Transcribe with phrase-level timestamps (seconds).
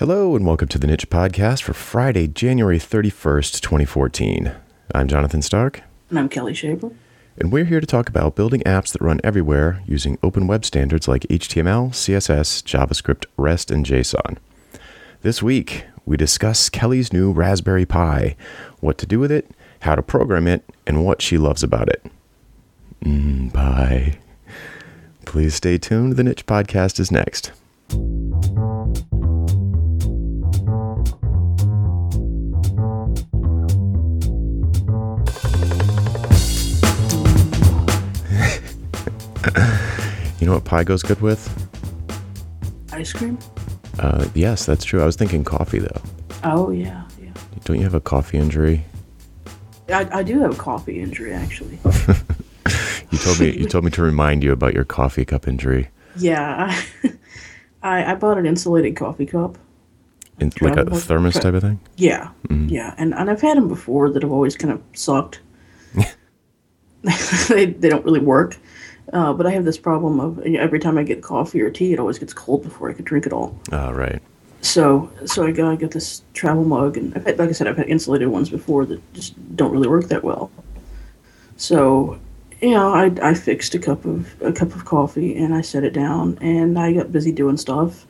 [0.00, 4.52] Hello, and welcome to the Niche Podcast for Friday, January 31st, 2014.
[4.94, 6.90] I'm Jonathan Stark, And I'm Kelli Shaver.
[7.36, 11.06] and we're here to talk about building apps that run everywhere using open web standards
[11.06, 14.38] like HTML, CSS, JavaScript, REST, and JSON.
[15.20, 18.36] This week, we discuss Kelli's new Raspberry Pi,
[18.80, 22.02] what to do with it, how to program it, and what she loves about it.
[23.04, 24.18] Mmm, Pi.
[25.26, 26.16] Please stay tuned.
[26.16, 27.52] The Niche Podcast is next.
[40.38, 41.48] You know what pie goes good with?
[42.92, 43.38] Ice cream?
[43.98, 45.02] Uh, yes, that's true.
[45.02, 46.02] I was thinking coffee though.
[46.44, 47.32] Oh, yeah, yeah.
[47.64, 48.84] Don't you have a coffee injury?
[49.88, 51.78] I, I do have a coffee injury, actually.
[53.10, 55.88] You told me you told me to remind you about your coffee cup injury.
[56.16, 56.80] yeah.
[57.82, 59.58] I, I bought an insulated coffee cup.
[60.38, 61.80] In, like a thermos type of thing?
[61.96, 62.94] Yeah, yeah.
[62.98, 65.40] And, and I've had them before that have always kind of sucked.
[67.48, 68.56] they, they don't really work.
[69.12, 71.98] Uh, but I have this problem of every time I get coffee or tea, it
[71.98, 73.58] always gets cold before I can drink it all.
[73.72, 74.22] Oh, right.
[74.62, 77.66] So, so I got, I got this travel mug, and I've had, like I said,
[77.66, 80.50] I've had insulated ones before that just don't really work that well.
[81.56, 82.20] So,
[82.60, 85.82] you know, I, I fixed a cup of a cup of coffee, and I set
[85.82, 88.06] it down, and I got busy doing stuff.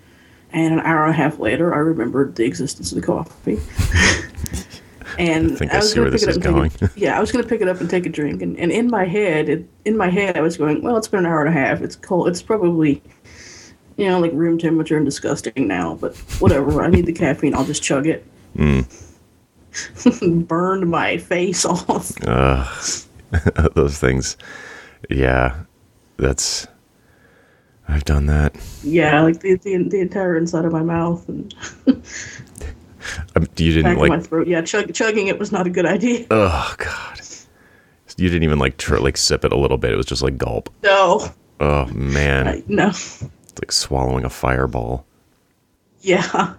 [0.52, 3.60] And an hour and a half later, I remembered the existence of the coffee.
[5.18, 6.90] and I think I was see where this it is up and take going.
[6.90, 8.88] it- yeah, I was gonna pick it up and take a drink, and, and in
[8.90, 11.48] my head, it, in my head, I was going, well, it's been an hour and
[11.48, 11.80] a half.
[11.80, 12.28] It's cold.
[12.28, 13.02] It's probably
[13.96, 16.82] you know, like room temperature and disgusting now, but whatever.
[16.82, 17.54] I need the caffeine.
[17.54, 18.24] I'll just chug it.
[18.56, 18.86] Mm.
[20.48, 22.12] Burned my face off.
[22.26, 23.04] Ugh.
[23.74, 24.38] Those things.
[25.10, 25.64] Yeah.
[26.16, 26.66] That's
[27.88, 28.54] I've done that.
[28.82, 31.54] Yeah, like the, the the entire inside of my mouth and
[33.36, 34.46] Um, you didn't back like my throat.
[34.46, 36.26] Yeah, chug, chugging it was not a good idea.
[36.30, 37.20] Oh god.
[38.16, 39.92] You didn't even like tr- like sip it a little bit.
[39.92, 40.68] It was just like gulp.
[40.82, 41.30] No,
[41.60, 42.48] Oh man.
[42.48, 42.88] I, no.
[42.88, 43.22] It's
[43.60, 45.06] like swallowing a fireball.
[46.02, 46.54] Yeah,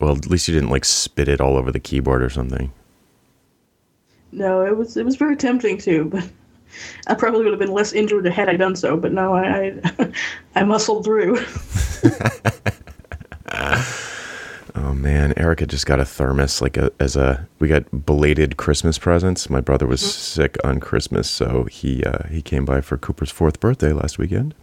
[0.00, 2.70] Well, at least you didn't like spit it all over the keyboard or something.
[4.32, 4.64] no.
[4.66, 6.28] It was it was very tempting too, but
[7.06, 8.96] I probably would have been less injured had I done so.
[8.98, 10.12] But no, I I,
[10.54, 11.38] I muscled through.
[14.80, 18.96] Oh man, Erica just got a thermos like a, as a we got belated Christmas
[18.96, 19.50] presents.
[19.50, 23.58] My brother was sick on Christmas, so he uh, he came by for Cooper's fourth
[23.58, 24.54] birthday last weekend,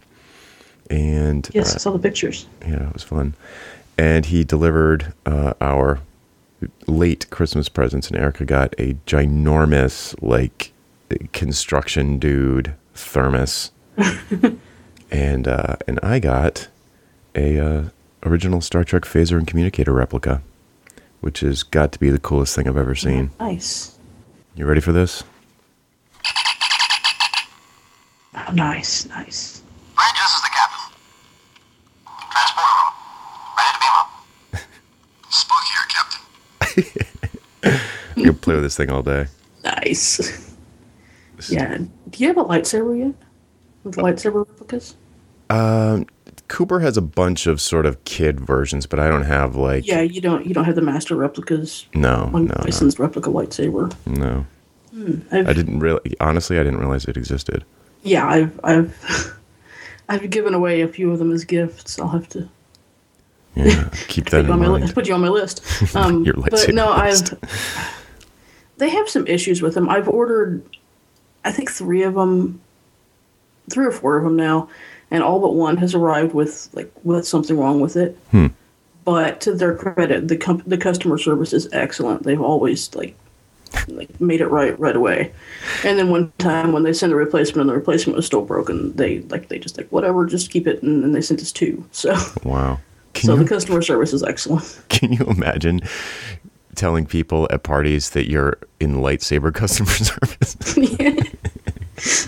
[0.88, 2.46] and Yes, I uh, saw the pictures.
[2.62, 3.34] yeah, it was fun.
[3.98, 6.00] And he delivered uh, our
[6.86, 10.72] late Christmas presents, and Erica got a ginormous like
[11.32, 13.70] construction dude thermos,
[15.10, 16.68] and uh, and I got
[17.34, 17.84] a uh,
[18.26, 20.42] original Star Trek phaser and communicator replica,
[21.20, 23.30] which has got to be the coolest thing I've ever seen.
[23.40, 23.98] Nice.
[24.54, 25.22] You ready for this?
[28.34, 29.62] Oh, nice, nice.
[29.94, 30.96] Bridge, this is the captain.
[32.30, 32.92] Transport room.
[33.56, 34.10] Ready to beam up.
[35.30, 37.80] Spock here, Captain.
[38.16, 39.26] You can play with this thing all day.
[39.62, 40.54] Nice.
[41.50, 41.76] Yeah.
[41.76, 43.14] Do you have a lightsaber yet?
[43.84, 44.96] With lightsaber replicas?
[45.50, 46.06] Um,
[46.48, 50.00] Cooper has a bunch of sort of kid versions, but I don't have like Yeah,
[50.02, 50.46] you don't.
[50.46, 51.86] You don't have the master replicas.
[51.94, 53.92] no, One no, no, licensed replica lightsaber.
[54.06, 54.46] no.
[55.30, 57.64] I've, I didn't really, honestly, I didn't realize it existed.
[58.02, 59.36] Yeah, I've I've
[60.08, 61.98] I've given away a few of them as gifts.
[61.98, 62.48] I'll have to
[63.54, 65.62] Yeah, keep that you, on in my li- put you on my list.
[65.96, 67.34] Um, Your but lightsaber no, list.
[67.34, 68.00] I've.
[68.78, 69.88] They have some issues with them.
[69.88, 70.62] I've ordered,
[71.44, 72.60] I think three of them,
[73.70, 74.68] three or four of them now,
[75.10, 78.18] and all but one has arrived with like with something wrong with it.
[78.30, 78.48] Hmm.
[79.04, 82.24] But to their credit, the com- the customer service is excellent.
[82.24, 83.16] They've always like
[83.88, 85.32] like made it right right away.
[85.84, 88.94] And then one time when they sent a replacement and the replacement was still broken,
[88.96, 91.84] they like they just like whatever, just keep it, and then they sent us two.
[91.92, 92.80] So Wow.
[93.14, 94.78] Can so you the customer service is excellent.
[94.90, 95.80] can you imagine
[96.74, 100.54] telling people at parties that you're in lightsaber customer service?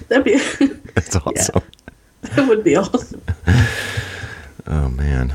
[0.09, 0.39] That'd be
[0.95, 1.63] That's awesome.
[2.41, 3.23] That would be awesome.
[4.67, 5.35] Oh man,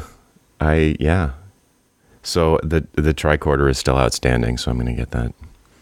[0.61, 1.31] I yeah.
[2.21, 5.33] So the the tricorder is still outstanding, so I'm gonna get that.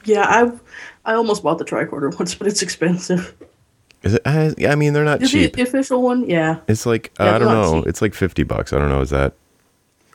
[0.05, 0.61] Yeah, I've
[1.05, 3.33] I almost bought the tricorder once, but it's expensive.
[4.03, 4.21] Is it?
[4.25, 5.43] I, I mean, they're not Is cheap.
[5.51, 6.27] it the official one?
[6.27, 6.59] Yeah.
[6.67, 7.79] It's like uh, Yeah, I don't know.
[7.81, 7.87] cheap.
[7.89, 8.73] It's like fifty bucks.
[8.73, 9.01] I don't know.
[9.01, 9.33] Is that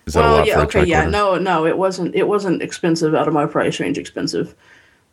[0.07, 2.15] is that a lot yeah, for a okay, yeah, no, no, it wasn't.
[2.15, 3.99] It wasn't expensive out of my price range.
[3.99, 4.55] Expensive,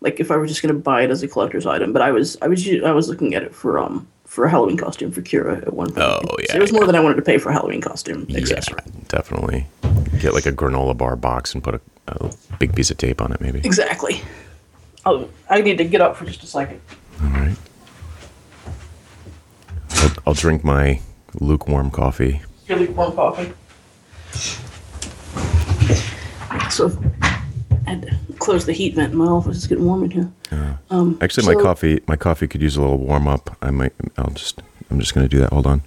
[0.02, 1.94] like if I were just gonna buy it as a collector's item.
[1.94, 4.78] But I was, I was, I was looking at it for um for a Halloween
[4.78, 6.00] costume for Kira at one point.
[6.00, 8.26] Oh, So yeah, it was more than I wanted to pay for a Halloween costume
[8.36, 8.80] accessory.
[8.84, 9.68] Yeah, definitely.
[10.20, 13.32] get like a granola bar box and put a, a big piece of tape on
[13.32, 13.60] it, maybe.
[13.60, 14.22] Exactly.
[15.06, 16.82] Oh, I need to get up for just a second.
[17.22, 17.56] All right.
[19.98, 21.00] I'll, I'll drink my
[21.40, 22.42] lukewarm coffee.
[22.68, 23.54] Really warm coffee.
[26.72, 26.90] So
[27.86, 29.58] I had to close the heat vent in my office.
[29.58, 30.32] It's getting warm in here.
[30.90, 33.58] Um, Actually, my coffee my coffee could use a little warm up.
[33.62, 33.94] I might.
[34.18, 34.62] I'll just.
[34.92, 35.52] I'm just gonna do that.
[35.52, 35.82] Hold on.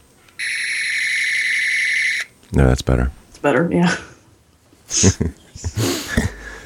[2.53, 3.13] No, that's better.
[3.29, 3.97] It's better, yeah.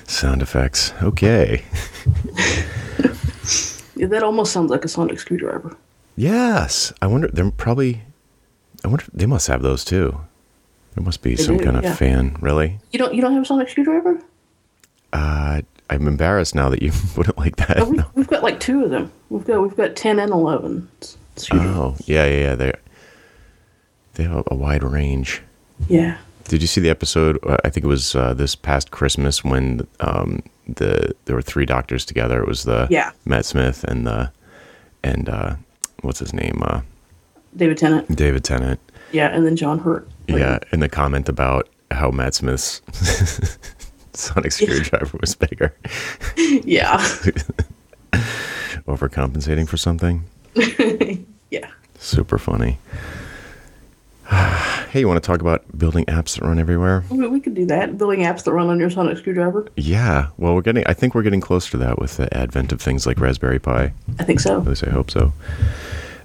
[0.07, 0.93] Sound effects.
[1.03, 1.65] Okay.
[3.97, 4.07] yeah.
[4.07, 5.77] That almost sounds like a sonic screwdriver.
[6.17, 6.91] Yes.
[7.03, 7.29] I wonder.
[7.29, 8.01] They're probably.
[8.83, 9.05] I wonder.
[9.13, 10.19] They must have those too.
[10.95, 11.95] There must be some do, kind of yeah.
[11.95, 12.37] fan.
[12.41, 12.79] Really?
[12.93, 14.23] You don't you don't have a sonic screwdriver?
[15.13, 17.81] Uh, I'm embarrassed now that you wouldn't like that.
[17.81, 19.13] Oh, we, we've got like two of them.
[19.29, 20.89] We've got we've got ten and eleven.
[21.53, 22.55] Oh, yeah, yeah, yeah.
[22.55, 22.73] They
[24.15, 25.43] they have a wide range.
[25.89, 26.19] Yeah.
[26.45, 27.39] Did you see the episode?
[27.47, 31.65] uh, I think it was uh, this past Christmas when um, the there were three
[31.67, 32.41] doctors together.
[32.43, 33.13] It was the Yeah.
[33.25, 34.31] Matt Smith and the
[35.03, 35.55] and uh,
[36.03, 36.83] what's his name uh,
[37.57, 38.15] David Tennant.
[38.15, 38.79] David Tennant.
[39.13, 40.07] Yeah, and then John Hurt.
[40.29, 42.81] Like, Yeah, and the comment about how Matt Smith's
[44.17, 45.75] sonic screwdriver was bigger,
[46.37, 46.99] Yeah.
[48.87, 50.25] overcompensating for something.
[51.51, 51.69] yeah.
[51.99, 52.79] Super funny.
[54.31, 57.05] hey, you want to talk about building apps that run everywhere?
[57.11, 57.99] We, we could do that.
[57.99, 59.67] Building apps that run on your sonic screwdriver.
[59.77, 60.29] Yeah.
[60.39, 60.87] Well, we're getting.
[60.87, 63.93] I think we're getting close to that with the advent of things like Raspberry Pi.
[64.19, 64.61] I think so.
[64.61, 65.33] At least I hope so.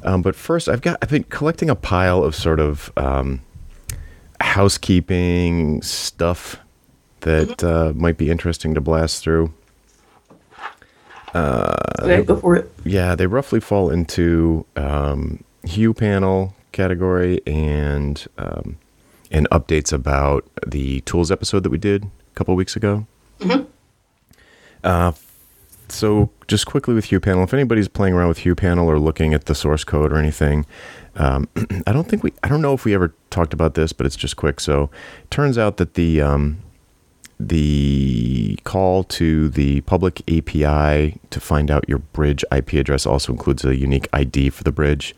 [0.03, 0.97] Um, but first, I've got.
[1.01, 3.41] I've been collecting a pile of sort of um,
[4.39, 6.57] housekeeping stuff
[7.25, 9.51] that uh, might be interesting to blast through.
[12.01, 12.71] okay, go for it.
[12.85, 18.77] Yeah, they roughly fall into um, Hue panel category and um,
[19.31, 23.07] and updates about the tools episode that we did a couple weeks ago.
[24.83, 25.11] Uh,
[25.89, 29.33] so just quickly with Hue panel, if anybody's playing around with Hue panel or looking
[29.33, 30.65] at the source code or anything,
[31.15, 31.49] um,
[31.87, 32.33] I don't think we.
[32.43, 34.59] I don't know if we ever talked about this, but it's just quick.
[34.59, 34.91] So
[35.23, 36.59] it turns out that the um,
[37.39, 43.65] the call to the public API to find out your bridge IP address also includes
[43.65, 45.15] a unique ID for the bridge.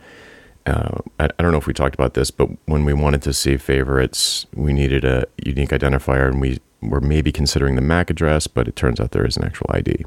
[0.66, 3.34] Uh, I, I don't know if we talked about this, but when we wanted to
[3.34, 8.48] save favorites, we needed a unique identifier, and we were maybe considering the MAC address,
[8.48, 10.06] but it turns out there is an actual ID.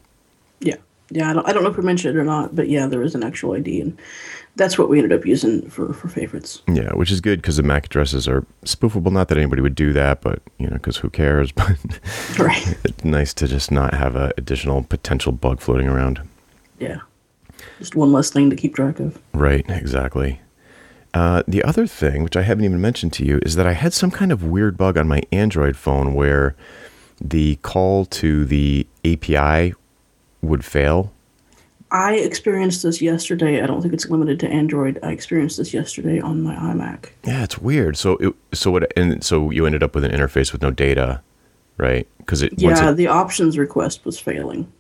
[0.60, 0.76] Yeah.
[1.10, 3.02] Yeah, I don't, I don't know if we mentioned it or not, but yeah, there
[3.02, 3.98] is an actual ID, and
[4.56, 6.62] that's what we ended up using for, for favorites.
[6.68, 9.10] Yeah, which is good because the MAC addresses are spoofable.
[9.12, 11.50] Not that anybody would do that, but you know, because who cares?
[11.56, 11.76] But
[12.38, 12.78] Right.
[12.84, 16.20] it's nice to just not have a additional potential bug floating around.
[16.78, 17.00] Yeah.
[17.78, 19.18] Just one less thing to keep track of.
[19.34, 20.40] Right, exactly.
[21.12, 23.92] Uh, the other thing, which I haven't even mentioned to you, is that I had
[23.92, 26.54] some kind of weird bug on my Android phone where
[27.20, 29.74] the call to the API
[30.42, 31.12] would fail.
[31.92, 33.62] I experienced this yesterday.
[33.62, 34.98] I don't think it's limited to Android.
[35.02, 37.10] I experienced this yesterday on my iMac.
[37.24, 37.96] Yeah, it's weird.
[37.96, 38.92] So, it, so what?
[38.96, 41.20] And so you ended up with an interface with no data,
[41.78, 42.06] right?
[42.18, 44.70] Because it Yeah, it, the options request was failing.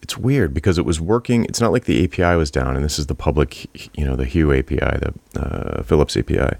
[0.00, 1.44] it's weird because it was working.
[1.46, 3.66] It's not like the API was down, and this is the public,
[3.96, 6.56] you know, the Hue API, the uh, Philips API.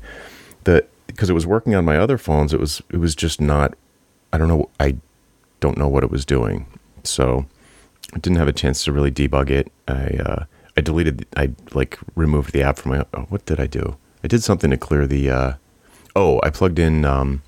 [0.64, 3.74] The because it was working on my other phones, it was it was just not.
[4.32, 4.70] I don't know.
[4.80, 4.96] I
[5.60, 6.66] don't know what it was doing,
[7.04, 7.46] so
[8.12, 9.72] I didn't have a chance to really debug it.
[9.88, 10.44] I uh,
[10.76, 11.26] I deleted.
[11.36, 13.06] I like removed the app from my.
[13.14, 13.96] Oh, what did I do?
[14.22, 15.30] I did something to clear the.
[15.30, 15.52] Uh,
[16.14, 17.04] oh, I plugged in.
[17.04, 17.42] Um,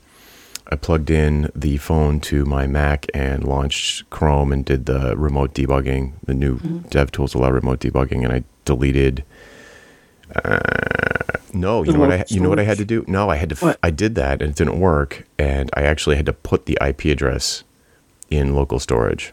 [0.68, 5.54] I plugged in the phone to my Mac and launched Chrome and did the remote
[5.54, 6.14] debugging.
[6.24, 6.58] The new
[6.90, 9.24] dev tools allow remote debugging, and I deleted.
[10.34, 10.58] Uh,
[11.52, 13.04] no, you know what I local you know what I had to do?
[13.06, 13.56] No, I had to.
[13.56, 13.78] What?
[13.82, 17.06] I did that and it didn't work, and I actually had to put the IP
[17.06, 17.64] address
[18.28, 19.32] in local storage.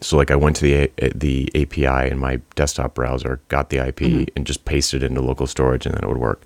[0.00, 3.78] So like I went to the A- the API in my desktop browser, got the
[3.78, 4.24] IP, Mm-hmm.
[4.36, 6.42] and just pasted it into local storage, and then it would work.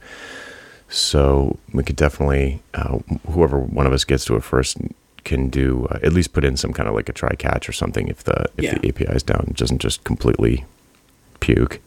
[0.89, 2.99] So we could definitely, uh,
[3.31, 4.79] whoever one of us gets to it first,
[5.25, 7.73] can do uh, at least put in some kind of like a try catch or
[7.73, 8.79] something if the if Yeah.
[8.79, 10.65] the API is down, it doesn't just completely
[11.41, 11.81] puke.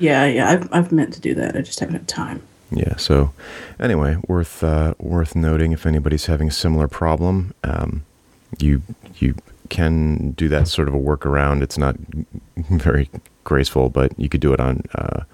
[0.00, 1.56] Yeah, yeah, I've, I've meant to do that.
[1.56, 2.42] I just haven't had time.
[2.70, 2.96] Yeah.
[2.96, 3.32] So
[3.78, 8.04] anyway, worth uh, worth noting if anybody's having a similar problem, um,
[8.58, 8.82] you
[9.18, 9.36] you
[9.68, 11.62] can do that sort of a workaround.
[11.62, 11.96] It's not
[12.56, 13.10] very
[13.44, 15.24] graceful, but you could do it on uh,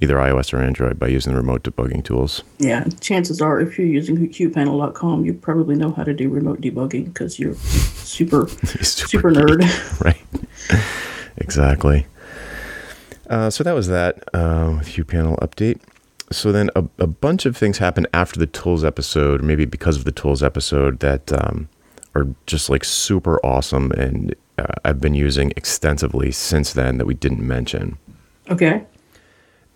[0.00, 2.42] either iOS or Android by using the remote debugging tools.
[2.58, 7.06] Yeah, chances are if you're using HuePanel.com, you probably know how to do remote debugging
[7.06, 8.48] because you're super,
[8.82, 9.60] super, nerd.
[10.04, 10.22] right.
[11.36, 12.06] exactly.
[13.28, 15.80] Uh, so that was that uh, with Hue panel update.
[16.32, 20.04] so then a, a bunch of things happened after the tools episode, maybe because of
[20.04, 21.68] the tools episode, that um,
[22.14, 27.14] are just like super awesome, and uh, I've been using extensively since then that we
[27.14, 27.98] didn't mention.
[28.50, 28.84] Okay.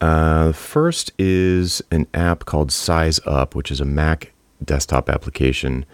[0.00, 5.86] Uh, first is an app called Size Up, which is a Mac desktop application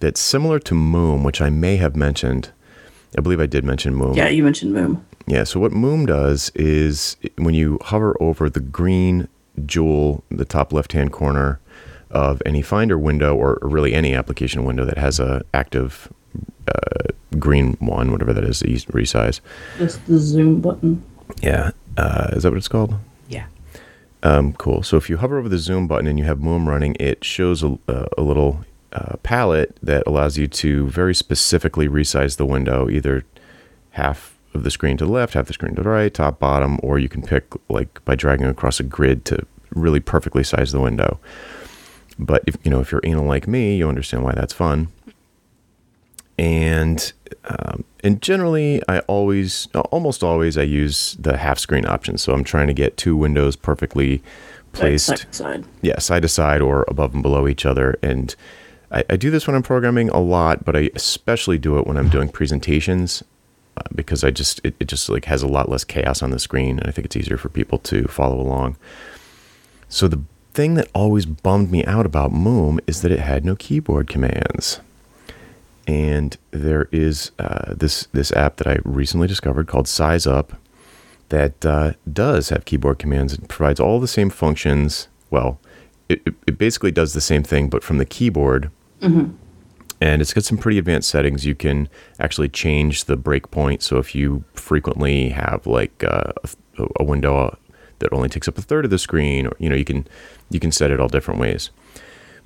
[0.00, 2.50] that's similar to Moom, which I may have mentioned.
[3.18, 4.16] I believe I did mention Moom.
[4.16, 5.02] Yeah, you mentioned Moom.
[5.26, 9.28] Yeah, so what Moom does is when you hover over the green
[9.66, 11.60] jewel, the top left hand corner
[12.10, 16.12] of any Finder window, or really any application window that has a active
[16.68, 19.40] uh, green one, whatever that is, that you resize.
[19.78, 21.02] Just the zoom button.
[21.42, 22.94] Yeah, uh, is that what it's called?
[23.28, 23.46] Yeah.
[24.22, 24.82] Um, cool.
[24.82, 27.62] So if you hover over the zoom button and you have Moom running, it shows
[27.62, 27.78] a,
[28.18, 33.24] a little uh, palette that allows you to very specifically resize the window, either
[33.90, 36.78] half of the screen to the left, half the screen to the right, top, bottom,
[36.82, 40.80] or you can pick like by dragging across a grid to really perfectly size the
[40.80, 41.18] window.
[42.18, 44.88] But if you know if you're anal like me, you understand why that's fun.
[46.38, 47.12] And
[47.44, 52.16] um, and generally, I always, almost always, I use the half screen option.
[52.18, 54.22] So I'm trying to get two windows perfectly
[54.72, 55.64] placed, Side, side, side.
[55.82, 57.98] yeah, side to side or above and below each other.
[58.02, 58.34] And
[58.90, 61.96] I, I do this when I'm programming a lot, but I especially do it when
[61.98, 63.22] I'm doing presentations
[63.76, 66.38] uh, because I just it, it just like has a lot less chaos on the
[66.38, 68.76] screen, and I think it's easier for people to follow along.
[69.90, 73.56] So the thing that always bummed me out about Moom is that it had no
[73.56, 74.80] keyboard commands.
[75.86, 80.52] And there is uh, this this app that I recently discovered called Size Up
[81.30, 85.08] that uh, does have keyboard commands and provides all the same functions.
[85.30, 85.58] Well,
[86.08, 88.70] it, it- basically does the same thing, but from the keyboard.
[90.02, 91.44] And it's got some pretty advanced settings.
[91.46, 91.88] You can
[92.18, 93.82] actually change the breakpoint.
[93.82, 96.32] So if you frequently have like uh,
[96.78, 97.56] a, a window
[98.00, 100.06] that only takes up a third of the screen, or you know, you can
[100.50, 101.70] you can set it all different ways.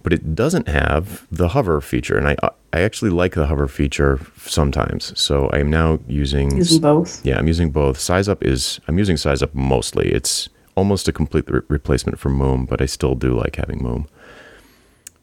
[0.03, 2.37] But it doesn't have the hover feature, and I
[2.73, 5.19] I actually like the hover feature sometimes.
[5.19, 7.25] So I am now using Using both.
[7.25, 7.99] yeah, I'm using both.
[7.99, 10.11] Size Up is I'm using Size Up mostly.
[10.13, 14.07] It's almost a complete re- replacement for Moom, but I still do like having Moom.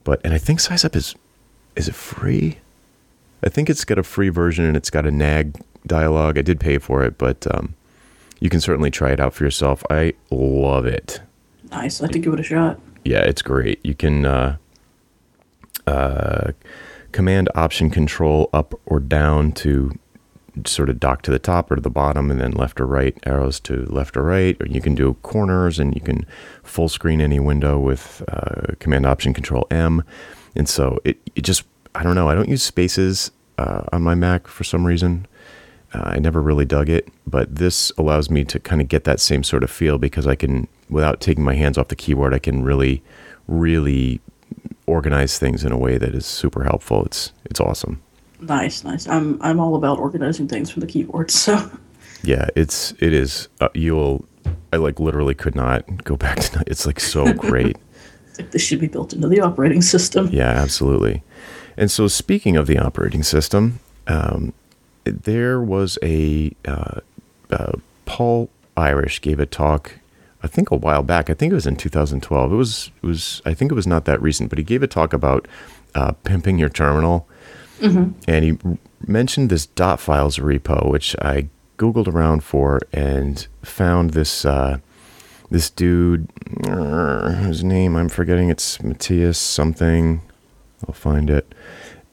[0.03, 1.13] But and I think Size Up is
[1.75, 2.57] is it free?
[3.43, 6.37] I think it's got a free version and it's got a nag dialogue.
[6.37, 7.75] I did pay for it, but um,
[8.41, 9.83] you can certainly try it out for yourself.
[9.89, 11.21] I love it.
[11.69, 12.01] Nice.
[12.01, 12.79] I have to give it a shot.
[13.05, 13.79] Yeah, it's great.
[13.85, 14.57] You can uh,
[15.87, 16.51] uh,
[17.13, 19.97] command option control up or down to
[20.65, 23.17] sort of dock to the top or to the bottom, and then left or right
[23.25, 24.57] arrows to left or right.
[24.59, 26.25] Or you can do corners, and you can
[26.63, 30.03] full screen any window with uh, command option control M.
[30.55, 31.63] And so it, it just
[31.95, 32.27] I don't know.
[32.27, 35.27] I don't use spaces uh, on my Mac for some reason.
[35.93, 39.19] Uh, I never really dug it, but this allows me to kind of get that
[39.19, 42.39] same sort of feel because I can, without taking my hands off the keyboard, I
[42.39, 43.03] can really,
[43.47, 44.21] really
[44.87, 47.05] organize things in a way that is super helpful.
[47.05, 48.01] It's it's awesome.
[48.39, 49.07] Nice, nice.
[49.07, 51.29] I'm I'm all about organizing things from the keyboard.
[51.41, 51.69] So
[52.23, 53.49] Yeah, it's it is.
[53.59, 54.25] Uh, you'll,
[54.73, 56.63] I like literally could not go back to.
[56.67, 57.77] It's like so great.
[58.51, 60.29] this should be built into the operating system.
[60.31, 61.23] Yeah, absolutely.
[61.77, 64.53] And so, speaking of the operating system, um,
[65.03, 66.99] there was a uh,
[67.49, 67.73] uh,
[68.05, 69.93] Paul Irish gave a talk.
[70.43, 71.29] I think a while back.
[71.29, 72.51] I think it was in 2012.
[72.51, 73.41] It was it was.
[73.45, 75.47] I think it was not that recent, but he gave a talk about
[75.93, 77.27] uh, pimping your terminal,
[78.27, 78.57] and he
[79.05, 84.45] mentioned this dot files repo, which I googled around for and found this.
[84.45, 84.79] Uh,
[85.51, 86.29] this dude,
[86.65, 88.49] uh, his name I'm forgetting.
[88.49, 90.21] It's Mathias something.
[90.87, 91.53] I'll find it.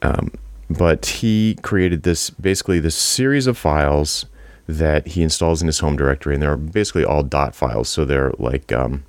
[0.01, 0.33] Um,
[0.69, 4.25] but he created this basically this series of files
[4.67, 7.89] that he installs in his home directory, and they're basically all dot files.
[7.89, 9.03] So they're like um,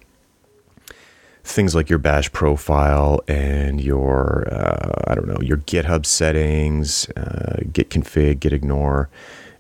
[1.45, 7.61] things like your Bash profile and your uh, I don't know your GitHub settings, uh,
[7.73, 9.11] git config, git ignore.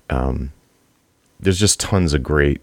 [0.08, 0.52] Um,
[1.38, 2.60] there's just tons of great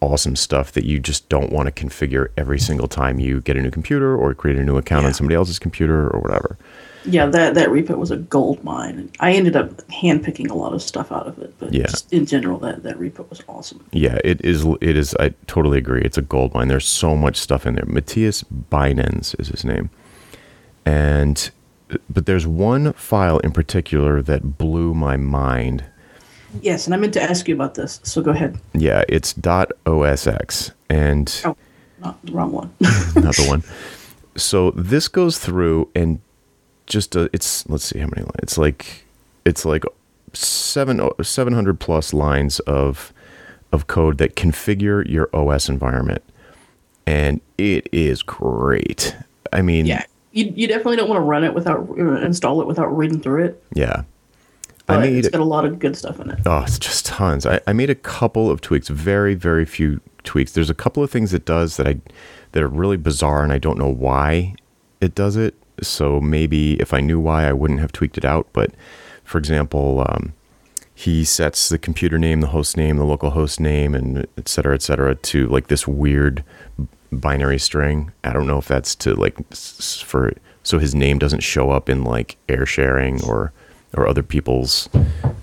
[0.00, 3.60] awesome stuff that you just don't want to configure every single time you get a
[3.60, 6.56] new computer or create a new account on somebody else's computer or whatever.
[7.04, 9.10] Yeah, that that repo was a gold mine.
[9.20, 11.84] I ended up handpicking a lot of stuff out of it, but Yeah.
[11.86, 13.82] just in general, that that repo was awesome.
[13.92, 14.66] Yeah, it is.
[14.80, 15.14] It is.
[15.18, 16.02] I totally agree.
[16.02, 16.68] It's a gold mine.
[16.68, 17.86] There's so much stuff in there.
[17.86, 19.88] Mathias Bynens is his name,
[20.84, 21.50] and
[22.08, 25.84] but there's one file in particular that blew my mind.
[26.62, 28.58] Yes, and I meant to ask you about this, so go ahead.
[28.74, 31.56] Yeah, it's dot .osx, and Oh,
[32.00, 32.70] not the wrong one.
[32.80, 33.62] not the one.
[34.36, 36.20] So this goes through and
[36.90, 38.36] just uh it's let's see how many lines.
[38.42, 39.04] It's like
[39.46, 39.84] it's like
[40.34, 43.12] seven seven hundred plus lines of
[43.72, 46.22] of code that configure your OS environment.
[47.06, 49.16] and it is great.
[49.52, 52.86] I mean, Yeah, you, you definitely don't want to run it without install it without
[52.96, 53.64] reading through it.
[53.74, 54.02] yeah.
[54.86, 56.40] But I made it's got a lot of good stuff in it.
[56.46, 57.46] Oh, it's just tons.
[57.46, 60.50] I, I made a couple of tweaks, very, very few tweaks.
[60.52, 61.98] There's a couple of things it does that I
[62.52, 64.56] that are really bizarre, and I don't know why
[65.00, 65.54] it does it.
[65.82, 68.48] So maybe if I knew why, I wouldn't have tweaked it out.
[68.52, 68.72] But
[69.24, 70.32] for example, um,
[70.94, 74.74] he sets the computer name, the host name, the local host name, and et cetera,
[74.74, 76.44] et cetera, to like this weird
[77.12, 78.12] binary string.
[78.22, 80.32] I don't know if that's to like for
[80.62, 83.52] so his name doesn't show up in like air sharing or
[83.94, 84.88] or other people's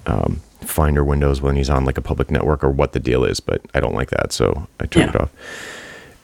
[0.05, 3.39] um, Finder windows when he's on like a public network or what the deal is.
[3.39, 5.31] But I don't like that, so I turned it off.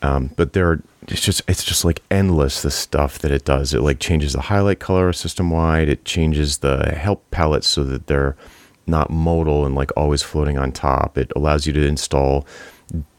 [0.03, 3.73] Um, but there, are, it's just it's just like endless the stuff that it does.
[3.73, 5.89] It like changes the highlight color system wide.
[5.89, 8.35] It changes the help palettes so that they're
[8.85, 11.17] not modal and like always floating on top.
[11.17, 12.45] It allows you to install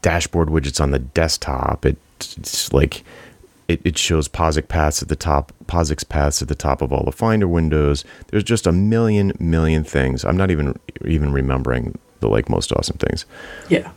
[0.03, 1.87] dashboard widgets on the desktop.
[1.87, 3.03] It, it's like
[3.67, 7.05] it, it shows POSIX paths at the top, POSIX paths at the top of all
[7.05, 8.05] the Finder windows.
[8.29, 10.25] There's just a million, million things.
[10.25, 13.25] I'm not even even remembering the like most awesome things.
[13.69, 13.93] Yeah,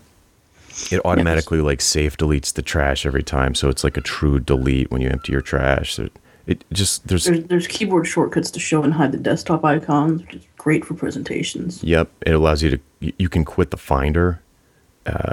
[0.91, 4.91] It automatically like safe deletes the trash every time, so it's like a true delete
[4.91, 5.95] when you empty your trash.
[5.95, 6.09] So
[6.45, 10.35] it just there's there's there's keyboard shortcuts to show and hide the desktop icons, which
[10.35, 11.83] is great for presentations.
[11.83, 12.09] yep.
[12.25, 12.79] It allows you to
[13.17, 14.39] you- can quit the Finder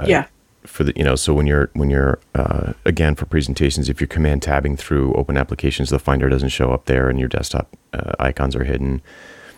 [0.07, 0.27] yeah,
[0.65, 4.07] for the you know so when you're when you're uh, again for presentations if you're
[4.07, 8.13] command tabbing through open applications the finder doesn't show up there and your desktop uh,
[8.19, 9.01] icons are hidden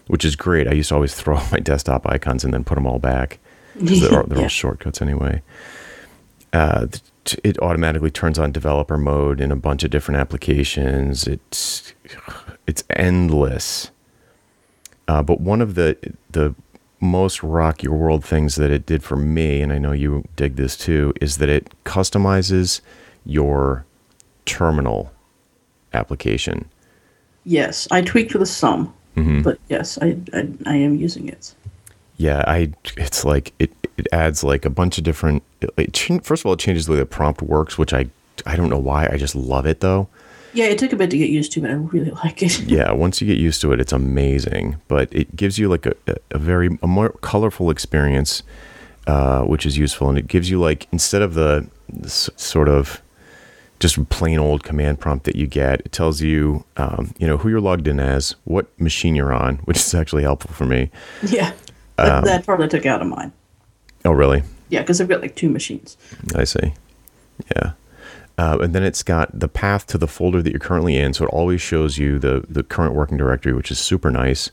[0.08, 2.88] which is great i used to always throw my desktop icons and then put them
[2.88, 3.38] all back
[3.80, 4.44] 'cause they're, all- they're Yeah.
[4.46, 5.42] all shortcuts anyway
[6.54, 6.88] uh,
[7.44, 11.94] it automatically turns on developer mode in a bunch of different applications it's
[12.66, 13.92] it's endless
[15.08, 15.98] uh, but one of the
[16.32, 16.54] the
[17.00, 20.56] most rock your world things that it did for me, and I know you dig
[20.56, 22.82] this too, is that it customizes
[23.24, 23.86] your
[24.46, 25.12] terminal
[25.94, 26.66] application.
[27.46, 29.44] yes, I tweaked for the sum, Mm-hmm.
[29.44, 31.54] but yes, I, I I am using it.
[32.18, 35.44] Yeah, I it's like it it adds like a bunch of different.
[35.62, 38.08] It, first of all, it changes the way the prompt works, which I
[38.46, 39.08] I don't know why.
[39.12, 40.08] I just love it though.
[40.54, 42.60] Yeah, it took a bit to get used to, but I really like it.
[42.62, 45.94] yeah once you get used to it it's amazing but it gives you like a,
[46.32, 48.42] a, very a more colorful experience
[49.06, 51.68] uh, which is useful and it gives you like instead of the
[52.04, 53.02] s- sort of
[53.80, 57.50] just plain old command prompt that you get it tells you um, you know who
[57.50, 60.90] you're logged in as what machine you're on which is actually helpful for me
[61.22, 61.50] Yeah,
[62.00, 63.32] Um, that, that part I took out of mine.
[64.08, 65.98] Oh really Yeah, because I've got like two machines.
[66.36, 66.74] I see.
[67.56, 67.74] Yeah.
[68.40, 71.14] Uh, and then it's got the path to the folder that you're currently in.
[71.14, 74.52] So it always shows you the, the current working directory, which is super nice.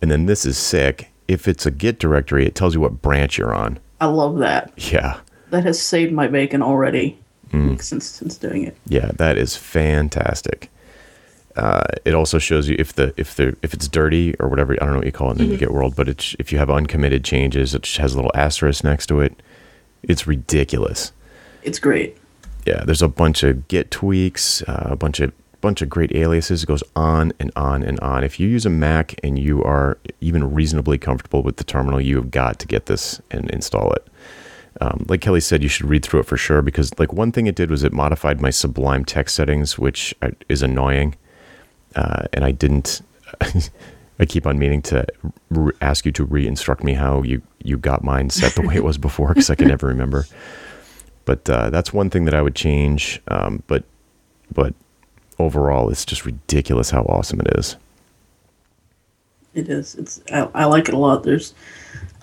[0.00, 1.10] And then this is sick.
[1.28, 3.78] If it's a Git directory, it tells you what branch you're on.
[4.00, 4.72] I love that.
[4.76, 5.20] Yeah.
[5.50, 7.18] That has saved my bacon already
[7.52, 7.80] Mm.
[7.80, 8.76] since since doing it.
[8.86, 10.68] Yeah, that is fantastic.
[11.56, 14.84] Uh, it also shows you if the if the if it's dirty or whatever I
[14.84, 16.68] don't know what you call it in the Git world, but it's if you have
[16.70, 19.42] uncommitted changes, it has a little asterisk next to it.
[20.02, 21.12] It's ridiculous.
[21.62, 22.16] It's great.
[22.66, 26.62] yeah, there's a bunch of Git tweaks, uh, a bunch of bunch of great aliases.
[26.62, 28.22] It goes on and on and on.
[28.22, 32.16] If you use a Mac and you are even reasonably comfortable with the terminal, you
[32.16, 34.06] have got to get this and install it.
[34.80, 37.46] Um, like Kelli said, you should read through it for sure because like one thing
[37.46, 40.14] it did was it modified my Sublime text settings, which
[40.50, 41.16] is annoying,
[41.96, 43.02] uh, and I didn't.
[44.18, 45.04] I keep on meaning to
[45.50, 48.84] re- ask you to re-instruct me how you you got mine set the way it
[48.84, 50.26] was before because I can never remember.
[51.26, 53.20] But uh, that's one thing that I would change.
[53.28, 53.84] Um, but
[54.52, 54.74] but
[55.38, 57.76] overall, it's just ridiculous how awesome it is.
[59.54, 59.94] It is.
[59.96, 60.22] It's.
[60.32, 61.24] I, I like it a lot.
[61.24, 61.54] There's.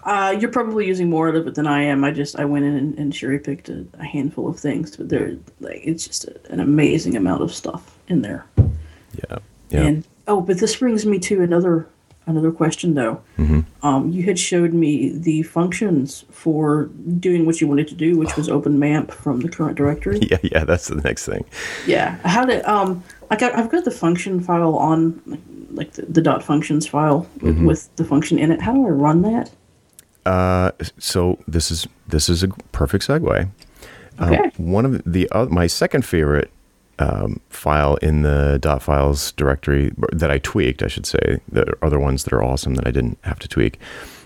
[0.03, 2.03] Uh, you're probably using more of it than I am.
[2.03, 5.09] I just I went in and, and cherry picked a, a handful of things, but
[5.09, 8.45] there like it's just a, an amazing amount of stuff in there.
[8.57, 9.39] Yeah,
[9.73, 11.87] yeah, And oh, but this brings me to another
[12.25, 13.21] another question though.
[13.37, 13.61] Mm-hmm.
[13.85, 16.85] Um, you had showed me the functions for
[17.19, 20.19] doing what you wanted to do, which was open MAMP from the current directory.
[20.31, 20.63] yeah, yeah.
[20.63, 21.43] That's the next thing.
[21.85, 22.15] Yeah.
[22.25, 25.39] How did um I got I've got the function file on like,
[25.71, 27.65] like the, the dot functions file with, Mm-hmm.
[27.65, 28.61] with the function in it.
[28.61, 29.49] How do I run that?
[30.25, 33.49] Uh, so this is this is a perfect segue.
[34.19, 34.51] Um, Okay.
[34.57, 36.49] one of the uh, my second favorite
[36.99, 41.39] um, file in the dot files directory that I tweaked, I should say.
[41.51, 43.79] There are other ones that are awesome that I didn't have to tweak,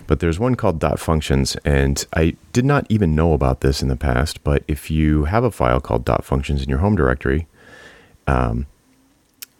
[0.06, 3.88] but there's one called dot functions, and I did not even know about this in
[3.88, 4.44] the past.
[4.44, 7.46] But if you have a file called dot functions in your home directory,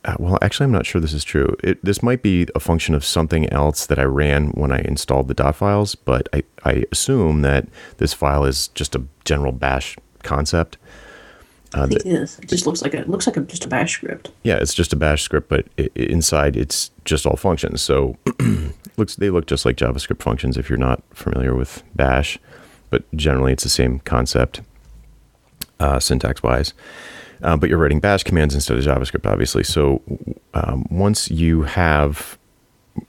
[0.04, 1.56] uh, well, actually, I'm not sure this is true.
[1.62, 5.28] It, this might be a function of something else that I ran when I installed
[5.28, 7.68] the dot files, but I, I assume that
[7.98, 10.78] this file is just a general bash concept.
[11.72, 12.38] Think it is.
[12.38, 14.31] It just looks like a it looks like a, just a bash script.
[14.42, 17.83] Yeah, it's just a bash script, but i i- inside it's just all functions.
[17.83, 18.16] So
[18.96, 22.38] looks they look just like JavaScript functions if you're not familiar with bash,
[22.90, 24.62] but generally it's the same concept,
[25.81, 26.72] uh, syntax wise.
[27.42, 29.62] Uh, but you're writing bash commands instead of JavaScript, obviously.
[29.62, 30.02] So
[30.54, 32.37] um, once you have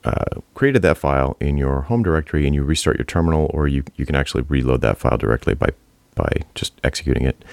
[0.04, 3.84] uh, created that file in your home directory and you restart your terminal, or you,
[3.96, 5.70] you can actually reload that file directly by
[6.16, 7.44] by just executing it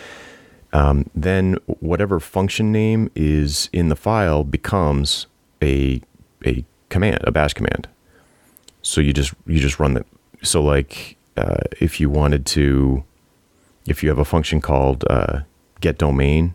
[0.72, 5.26] um, then whatever function name is in the file becomes
[5.62, 6.00] a
[6.44, 7.88] a command, a bash command.
[8.82, 10.06] So you just you just run that.
[10.42, 13.04] So like uh, if you wanted to,
[13.86, 15.40] if you have a function called uh,
[15.80, 16.54] get domain,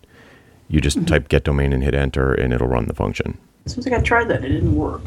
[0.67, 3.37] you just type get domain and hit enter, and it'll run the function.
[3.65, 4.43] Seems like I tried that.
[4.43, 5.01] It didn't work.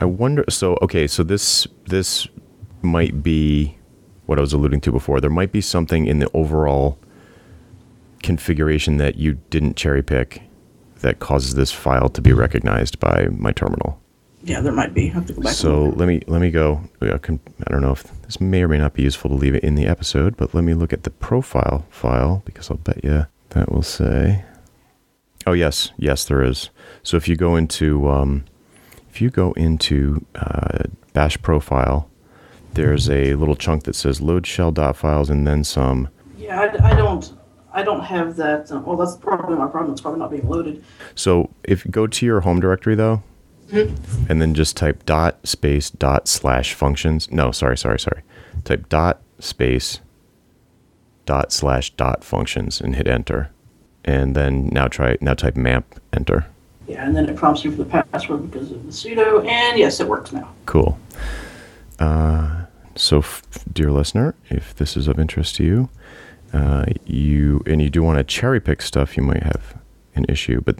[0.00, 0.44] I wonder.
[0.48, 2.28] So okay, so this this
[2.82, 3.78] might be
[4.26, 5.20] what I was alluding to before.
[5.20, 6.98] There might be something in the overall
[8.24, 10.42] configuration that you didn't cherry pick
[11.00, 14.00] that causes this file to be recognized by my terminal.
[14.42, 15.10] Yeah, there might be.
[15.10, 15.52] I have to go back.
[15.52, 16.80] So let me let me go.
[17.00, 19.54] I, can, I don't know if this may or may not be useful to leave
[19.54, 23.04] it in the episode, but let me look at the profile file because I'll bet
[23.04, 24.44] you that will say.
[25.46, 26.70] Oh yes, yes there is.
[27.02, 28.44] So if you go into um,
[29.10, 32.10] if you go into uh, Bash profile,
[32.72, 36.08] there's a little chunk that says load shell dot files and then some.
[36.36, 37.32] yeah, I, I don't.
[37.74, 38.70] I don't have that.
[38.70, 39.92] Well, that's probably my problem.
[39.92, 40.82] It's probably not being loaded.
[41.14, 43.22] So if you go to your home directory though,
[43.72, 47.30] and then just type dot space dot slash functions.
[47.30, 48.22] No, sorry, sorry, sorry.
[48.62, 50.00] Type dot space
[51.26, 53.50] dot slash dot functions and hit enter.
[54.04, 56.46] And then now try now type map enter.
[56.86, 59.98] Yeah, and then it prompts you for the password because of the sudo, and yes,
[60.00, 60.52] it works now.
[60.66, 60.98] Cool.
[61.98, 65.88] Uh, so, f- dear listener, if this is of interest to you,
[66.54, 69.76] uh, you and you do want to cherry pick stuff, you might have
[70.14, 70.60] an issue.
[70.60, 70.78] But,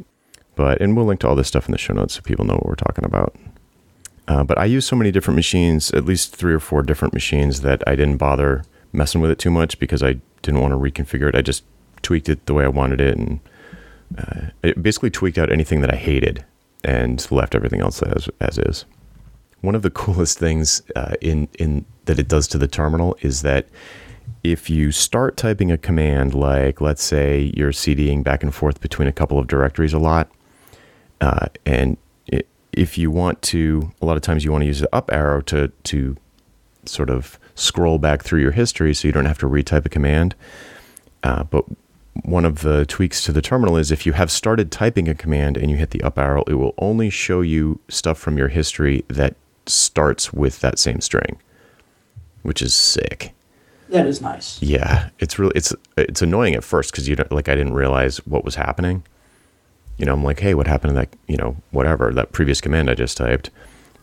[0.54, 2.54] but, and we'll link to all this stuff in the show notes so people know
[2.54, 3.34] what we're talking about.
[4.28, 7.62] Uh, but I use so many different machines, at least three or four different machines,
[7.62, 11.28] that I didn't bother messing with it too much because I didn't want to reconfigure
[11.28, 11.34] it.
[11.34, 11.64] I just
[12.02, 13.40] tweaked it the way I wanted it, and
[14.16, 16.44] uh, it basically tweaked out anything that I hated
[16.84, 18.84] and left everything else as as is.
[19.60, 23.42] One of the coolest things uh, in in that it does to the terminal is
[23.42, 23.66] that
[24.42, 29.08] if you start typing a command, like let's say you're CDing back and forth between
[29.08, 30.30] a couple of directories a lot,
[31.20, 34.80] uh, and it, if you want to, a lot of times you want to use
[34.80, 36.16] the up arrow to to
[36.84, 40.34] sort of scroll back through your history, so you don't have to retype a command.
[41.22, 41.64] Uh, but
[42.22, 45.56] one of the tweaks to the terminal is if you have started typing a command
[45.56, 49.04] and you hit the up arrow, it will only show you stuff from your history
[49.08, 49.34] that
[49.66, 51.40] starts with that same string,
[52.42, 53.32] which is sick.
[53.88, 54.60] That is nice.
[54.62, 58.18] Yeah, it's really it's it's annoying at first because you don't like I didn't realize
[58.26, 59.04] what was happening.
[59.98, 61.14] You know, I'm like, hey, what happened to that?
[61.28, 63.50] You know, whatever that previous command I just typed.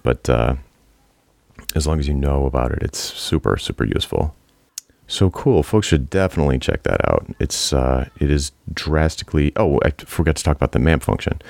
[0.04, 0.56] But uh,
[1.76, 4.36] as long as you know about it, it's super super useful.
[5.08, 7.26] So cool, folks should definitely check that out.
[7.40, 9.52] It's uh, it is drastically.
[9.56, 11.42] Oh, I forgot to talk about the MAMP function.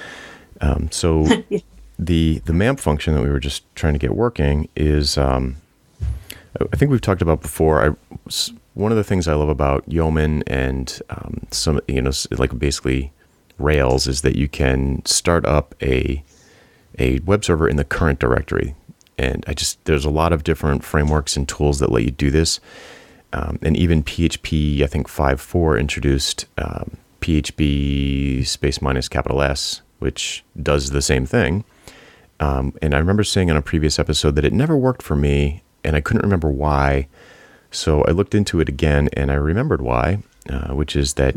[0.62, 1.28] Um, so
[2.00, 5.18] the the MAMP function that we were just trying to get working is.
[5.18, 5.58] Um,
[6.60, 7.82] I think we've talked about before.
[7.82, 8.32] I,
[8.74, 13.12] one of the things I love about Yeoman and um, some, you know, like basically
[13.58, 16.24] Rails is that you can start up a
[17.00, 18.76] a web server in the current directory,
[19.18, 22.32] and I just there's a lot of different frameworks and tools that let you do
[22.32, 22.60] this,
[23.34, 30.44] um, and even PHP I think 5.4 introduced um, PHP space minus capital S, which
[30.62, 31.64] does the same thing.
[32.40, 35.62] Um, and I remember saying in a previous episode that it never worked for me,
[35.84, 37.08] and I couldn't remember why.
[37.72, 41.36] So I looked into it again, and I remembered why, uh, which is that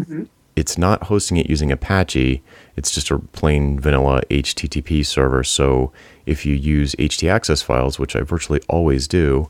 [0.56, 2.42] it's not hosting it using Apache.
[2.76, 5.44] It's just a plain vanilla HTTP server.
[5.44, 5.92] So
[6.26, 9.48] if you use htaccess files, which I virtually always do,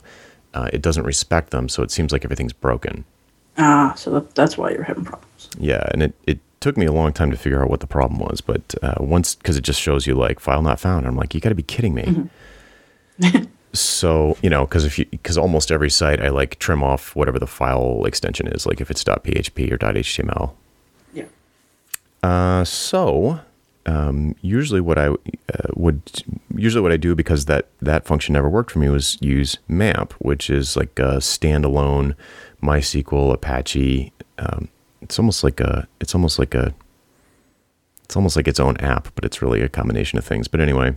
[0.53, 1.69] uh, it doesn't respect them.
[1.69, 3.05] So it seems like everything's broken.
[3.57, 5.49] Ah, so that, that's why you're having problems.
[5.57, 8.19] Yeah, and it, it took me a long time to figure out what the problem
[8.19, 11.05] was, but uh, once because it just shows you like file not found.
[11.05, 12.29] I'm like, you got to be kidding me.
[13.79, 17.39] so you know, because if you because almost every site I like trim off whatever
[17.39, 20.53] the file extension is, like if it's .php or .html.
[21.13, 21.25] Yeah.
[22.23, 23.39] Uh, so
[23.85, 25.15] um, usually what I uh,
[25.75, 26.01] would
[26.55, 30.13] usually what I do because that that function never worked for me was use MAMP,
[30.13, 32.15] which is like a standalone
[32.63, 34.11] MySQL Apache.
[34.39, 34.69] Um,
[35.01, 36.73] it's almost like a it's almost like a
[38.03, 40.47] it's almost like its own app, but it's really a combination of things.
[40.47, 40.95] But anyway,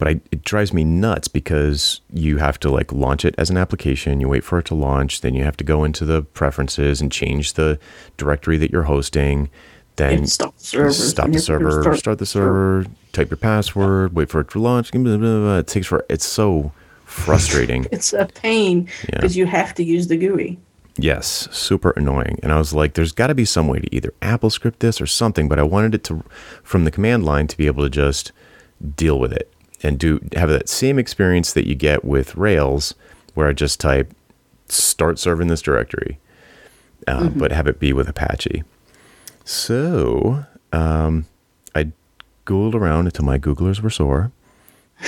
[0.00, 3.58] but I, it drives me nuts because you have to like launch it as an
[3.58, 4.18] application.
[4.18, 7.12] You wait for it to launch, then you have to go into the preferences and
[7.12, 7.78] change the
[8.16, 9.50] directory that you're hosting.
[9.96, 10.92] Then stop the server.
[10.92, 14.40] stop the you have to server, restart start the server, type your password, wait for
[14.40, 14.90] it to launch.
[14.90, 15.58] Blah, blah, blah.
[15.58, 16.72] It takes for it's so
[17.04, 17.86] frustrating.
[17.92, 19.16] It's a pain Yeah.
[19.16, 20.58] because you have to use the GUI.
[20.96, 22.38] Yes, super annoying.
[22.42, 24.98] And I was like, there's got to be some way to either Apple script this
[24.98, 26.24] or something, but I wanted it to,
[26.62, 28.32] from the command line, to be able to just
[28.96, 29.52] deal with it
[29.82, 32.94] and do have that same experience that you get with Rails,
[33.34, 34.14] where I just type
[34.68, 36.18] start serving this directory,
[37.08, 38.62] uh, but have it be with Apache.
[39.44, 41.26] So um,
[41.74, 41.92] I
[42.46, 44.32] Googled around until my Googlers were sore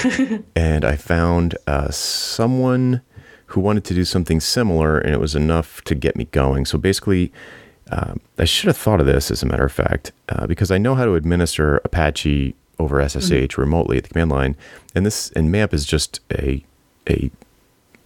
[0.57, 3.03] and I found uh, someone
[3.47, 6.65] who wanted to do something similar, and it was enough to get me going.
[6.65, 7.31] So basically,
[7.91, 10.79] um, I should have thought of this, as a matter of fact, uh, because I
[10.79, 14.57] know how to administer Apache over SSH remotely at the command line,
[14.95, 16.65] and this and MAMP is just a
[17.09, 17.31] a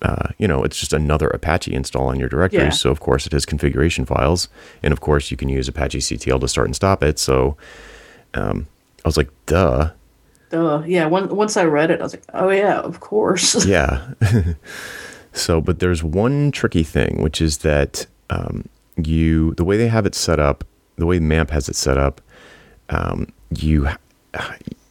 [0.02, 2.64] uh, you know, it's just another Apache install on your directory.
[2.64, 2.70] Yeah.
[2.70, 4.48] So of course it has configuration files,
[4.82, 7.18] and of course you can use Apache CTL to start and stop it.
[7.18, 7.56] So
[8.34, 8.66] um,
[9.04, 9.90] I was like, duh.
[10.50, 10.82] Duh.
[10.86, 11.06] Yeah.
[11.06, 13.64] Once I read it, I was like, oh yeah, of course.
[13.66, 14.12] yeah.
[15.32, 20.06] so, but there's one tricky thing, which is that um, you, the way they have
[20.06, 20.62] it set up,
[20.96, 22.20] the way MAMP has it set up,
[22.90, 23.88] um, you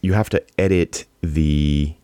[0.00, 1.94] you have to edit the.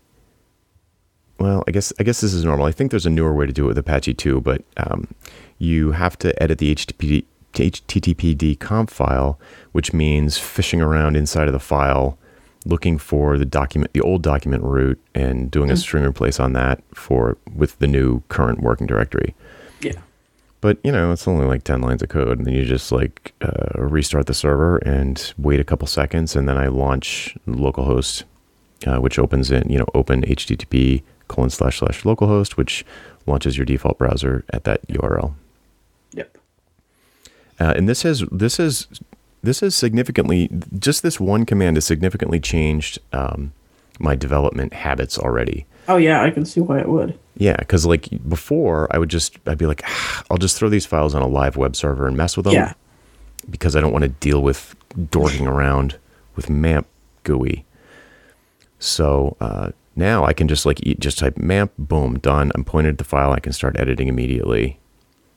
[1.39, 2.67] Well, I guess I guess this is normal.
[2.67, 5.09] I think there's a newer way to do it with Apache too, but um,
[5.59, 9.39] you have to edit the HTTP HTTPD conf file,
[9.73, 12.19] which means fishing around inside of the file
[12.65, 16.81] looking for the document the old document root and doing a string replace on that
[16.95, 19.35] for with the new current working directory.
[20.63, 23.35] But you know it's only like 10 lines of code and then you just like
[23.43, 28.25] uh, restart the server and wait a couple seconds and then i launch localhost
[28.87, 32.85] uh, which opens in you know open http colon slash slash localhost which
[33.27, 35.35] launches your default browser at that url
[36.15, 36.39] Yep.
[37.61, 38.87] uh, and this has this is
[39.43, 40.49] this has significantly
[40.79, 43.53] just this one command has significantly changed um,
[43.99, 45.67] my development habits already.
[45.89, 47.19] Oh yeah, I can see why it would.
[47.37, 50.87] Yeah, because like before, I would just I'd be like, "Ah, I'll just throw these
[50.87, 52.55] files on a live web server and mess with them.
[52.55, 52.75] Yeah.
[53.51, 54.77] Because I don't want to deal with
[55.11, 55.99] dorking around
[56.37, 56.87] with MAMP
[57.25, 57.65] GUI.
[58.79, 62.53] So uh, now I can just like just type MAMP, boom, done.
[62.55, 63.33] I'm pointed at the file.
[63.33, 64.79] I can start editing immediately.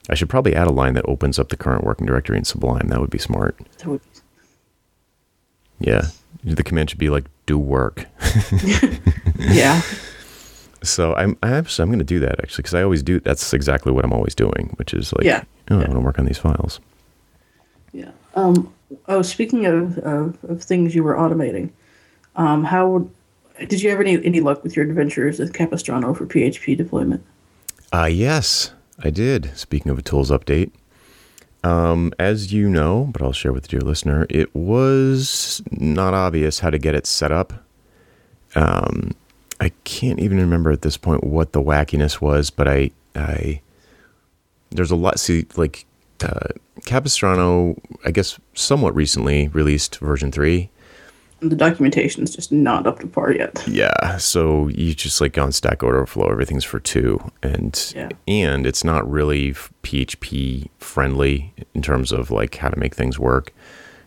[0.08, 2.88] I should probably add a line that opens up the current working directory in Sublime.
[2.88, 3.58] That would be smart.
[3.78, 4.00] That would
[5.80, 6.08] Yeah.
[6.44, 8.06] The command should be like do work.
[9.38, 9.82] yeah.
[10.82, 13.20] So I'm I actually, I'm going to do that actually because I always do.
[13.20, 15.42] That's exactly what I'm always doing, which is like, Yeah.
[15.70, 15.86] oh, I Yeah.
[15.88, 16.80] want to work on these files.
[17.92, 18.10] Yeah.
[18.34, 18.72] Um.
[19.08, 21.70] Oh, speaking of, of, of things you were automating,
[22.36, 23.08] um, how
[23.68, 27.24] did you have any any luck with your adventures with Capistrano for PHP deployment?
[27.92, 29.56] Uh, yes, I did.
[29.56, 30.70] Speaking of a tools update,
[31.64, 36.60] um, as you know, but I'll share with the dear listener, it was not obvious
[36.60, 37.52] how to get it set up.
[38.54, 39.12] Um,
[39.60, 43.60] I can't even remember at this point what the wackiness was, but I, I,
[44.70, 45.18] there's a lot.
[45.18, 45.86] See, like,
[46.22, 46.48] uh,
[46.84, 50.70] Capistrano, I guess, somewhat recently released version three.
[51.40, 53.62] The documentation is just not up to par yet.
[53.68, 58.08] Yeah, so you just like on Stack Overflow, everything's for two, and Yeah.
[58.26, 63.52] and it's not really PHP friendly in terms of like how to make things work.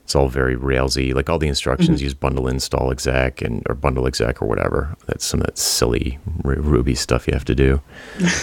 [0.10, 1.14] It's all very Railsy.
[1.14, 4.98] Like all the instructions use bundle install exec and or bundle exec or whatever.
[5.06, 7.80] That's some of that silly R- Ruby stuff you have to do.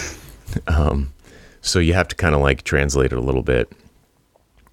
[0.67, 1.11] um,
[1.59, 3.69] so you have to kind of like translate it a little bit.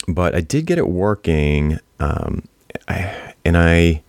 [0.06, 2.44] But I did get it working, um,
[2.86, 4.04] I, and I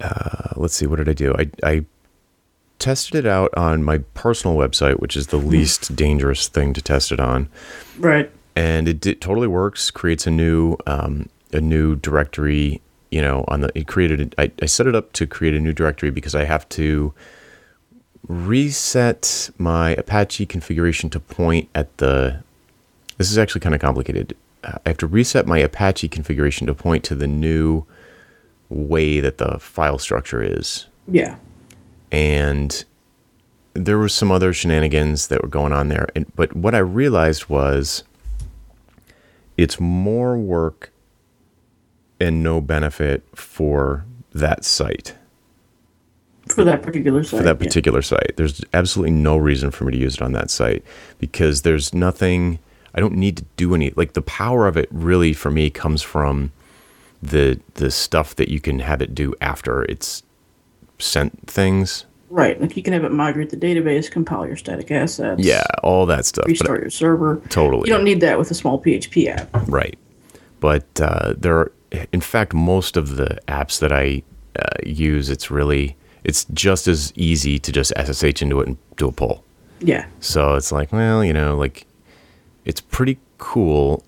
[0.00, 1.34] uh, let's see, what did I do?
[1.36, 1.84] I, I
[2.78, 7.10] tested it out on my personal website, which is the least dangerous thing to test
[7.10, 7.48] it on,
[7.98, 8.30] Right.
[8.54, 9.90] And it totally works.
[9.90, 12.80] Creates a new um, a new directory.
[13.10, 14.34] You know, on the it created.
[14.38, 17.12] I, I set it up to create a new directory because I have to
[18.26, 22.42] reset my Apache configuration to point at the.
[23.18, 24.34] This is actually kind of complicated.
[24.64, 27.84] I have to reset my Apache configuration to point to the new
[28.68, 30.86] way that the file structure is.
[31.08, 31.36] Yeah.
[32.10, 32.84] And
[33.74, 36.08] there was some other shenanigans that were going on there.
[36.14, 38.04] And, but what I realized was
[39.56, 40.92] it's more work
[42.20, 45.14] and no benefit for that site
[46.48, 47.38] For that particular site.
[47.38, 47.66] for that yeah.
[47.66, 48.32] particular site.
[48.36, 50.84] There's absolutely no reason for me to use it on that site
[51.18, 52.58] because there's nothing.
[52.94, 53.90] I don't need to do any.
[53.96, 56.52] Like the power of it really for me comes from
[57.22, 60.22] the the stuff that you can have it do after it's
[60.98, 62.06] sent things.
[62.32, 62.58] Right.
[62.58, 65.44] Like you can have it migrate the database, compile your static assets.
[65.44, 66.46] Yeah, all that stuff.
[66.46, 67.42] Restart your server.
[67.50, 67.90] Totally.
[67.90, 69.50] You don't need that with a small PHP app.
[69.68, 69.98] Right.
[70.58, 71.72] But uh, there are,
[72.10, 74.22] in fact, most of the apps that I
[74.58, 79.08] uh, use, it's really, it's just as easy to just SSH into it and do
[79.08, 79.44] a pull.
[79.80, 80.06] Yeah.
[80.20, 81.86] So it's like, well, you know, like
[82.64, 84.04] it's pretty cool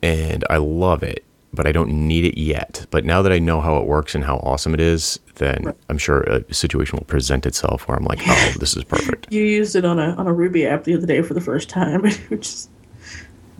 [0.00, 1.25] and I love it,
[1.56, 2.86] but I don't need it yet.
[2.90, 5.74] But now that I know how it works and how awesome it is, then Right.
[5.88, 9.32] I'm sure a situation will present itself where I'm like, oh, this is perfect.
[9.32, 11.68] You used it on a on a Ruby app the other day for the first
[11.68, 12.68] time, which is,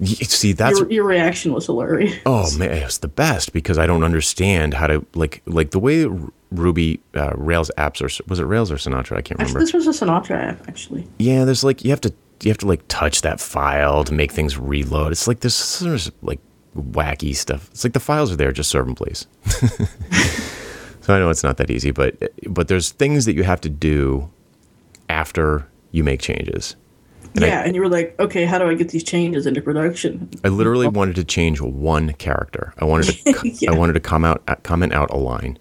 [0.03, 2.15] See, that's your, your reaction was hilarious.
[2.27, 6.07] Oh man, it's the best because I don't understand how to like like the way
[6.51, 9.17] Ruby uh, Rails apps or Was it Rails or Sinatra?
[9.17, 9.61] I can't Actually, remember.
[9.61, 11.09] this was a Sinatra app, actually.
[11.19, 14.33] Yeah, there's like you have to you have to like touch that file to make
[14.33, 15.13] things reload.
[15.13, 16.41] It's like this there's like
[16.77, 17.69] wacky stuff.
[17.73, 19.27] It's like the files are there, just serve them, please.
[21.01, 22.17] so I know it's not that easy, but
[22.49, 24.31] but there's things that you have to do
[25.09, 26.77] after you make changes.
[27.35, 29.61] And I- yeah, and you were like, okay, how do I get these changes into
[29.61, 30.31] production?
[30.45, 32.73] I literally wanted to change one character.
[32.79, 33.73] I wanted to Yeah.
[33.73, 35.59] I wanted to come out comment out a line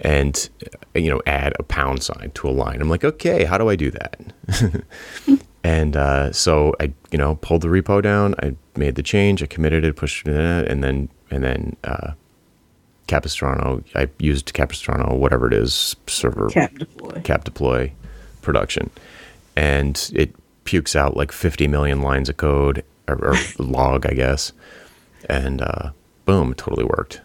[0.00, 0.48] and
[0.94, 2.80] you know add a pound sign to a line.
[2.80, 4.20] I'm like, "Okay, how do I do that?"
[5.64, 9.46] and uh, so I you know pulled the repo down, I made the change, I
[9.46, 12.12] committed it, pushed it in, and then and then uh
[13.08, 17.20] Capistrano, I used Capistrano whatever it is server Cap deploy.
[17.22, 17.92] cap deploy
[18.42, 18.90] production.
[19.56, 24.52] And it pukes out like 50 million lines of code or, or log i guess.
[25.28, 25.90] And uh,
[26.26, 27.22] boom totally worked.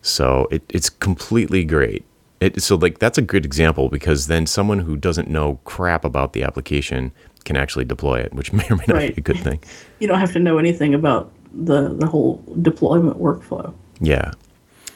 [0.00, 2.04] So it, it's completely great.
[2.40, 6.32] It, so like that's a good example because then someone who doesn't know crap about
[6.32, 9.14] the application can actually deploy it which may or may not Right.
[9.16, 9.60] be a good thing
[10.00, 13.74] You don't have to know anything about the the whole deployment workflow.
[14.00, 14.32] Yeah.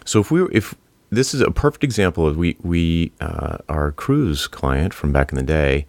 [0.04, 0.74] So if we were, if
[1.10, 5.36] this is a perfect example of we we uh, our cruise client from back in
[5.36, 5.86] the day,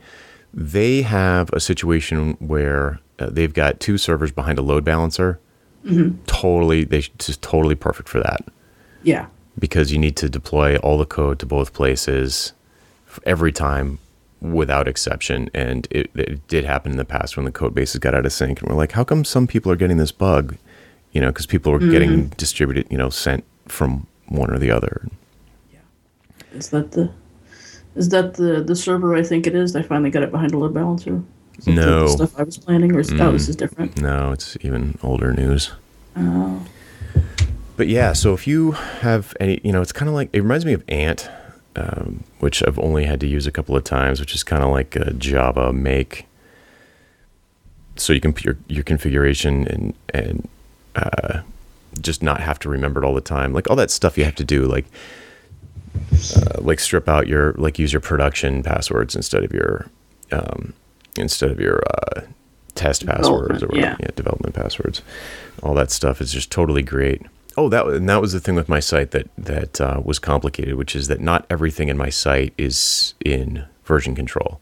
[0.54, 5.40] they have a situation where uh, they've got two servers behind a load balancer.
[6.28, 8.42] Totally, they just totally perfect for that
[9.04, 9.28] Yeah.
[9.58, 12.54] because you need to deploy all the code to both places
[13.26, 14.00] every time
[14.42, 15.50] without exception.
[15.54, 18.34] And it, it did happen in the past when the code bases got out of
[18.34, 18.62] sync.
[18.62, 20.58] And we're like, how come some people are getting this bug?
[21.12, 21.92] You know, because people are mm-hmm.
[21.92, 25.08] getting distributed, you know, sent from one or the other.
[25.72, 25.80] Yeah.
[26.54, 27.12] Is that the
[27.96, 29.76] is that the the server I think it is?
[29.76, 31.24] I finally got it behind a load balancer.
[31.58, 32.04] Is No.
[32.04, 34.00] the stuff I was planning, or is, oh, this is different.
[34.00, 35.72] No, it's even older news.
[36.16, 36.64] Oh,
[37.76, 40.66] But yeah, so if you have any, you know, it's kind of like it reminds
[40.66, 41.30] me of Ant,
[41.78, 44.72] um, which I've only had to use a couple of times, which is kind of
[44.72, 46.26] like a Java make.
[47.96, 50.50] So you can put your your configuration and and
[50.96, 51.42] uh,
[52.02, 54.36] just not have to remember it all the time, like all that stuff you have
[54.36, 54.86] to do, like
[56.36, 59.90] uh, like strip out your like use your production passwords instead of your
[60.32, 60.74] um,
[61.18, 62.22] instead of your uh,
[62.76, 63.96] test passwords or yeah.
[64.00, 65.02] yeah, development passwords.
[65.64, 67.22] All that stuff is just totally great.
[67.60, 70.76] Oh, that and that was the thing with my site that that uh, was complicated,
[70.76, 74.60] which is that not everything in my site is in version control.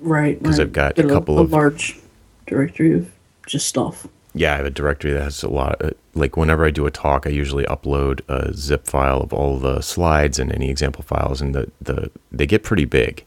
[0.00, 0.02] right.
[0.02, 0.42] 'Cause right.
[0.42, 1.98] Because I've got a couple a of- large
[2.46, 3.10] directory of
[3.46, 4.06] just stuff.
[4.34, 5.82] Yeah, I have a directory that has a lot.
[5.84, 9.58] uh like whenever I do a talk, I usually upload a zip file of all
[9.58, 13.24] the slides and any example files, and the the they get pretty big.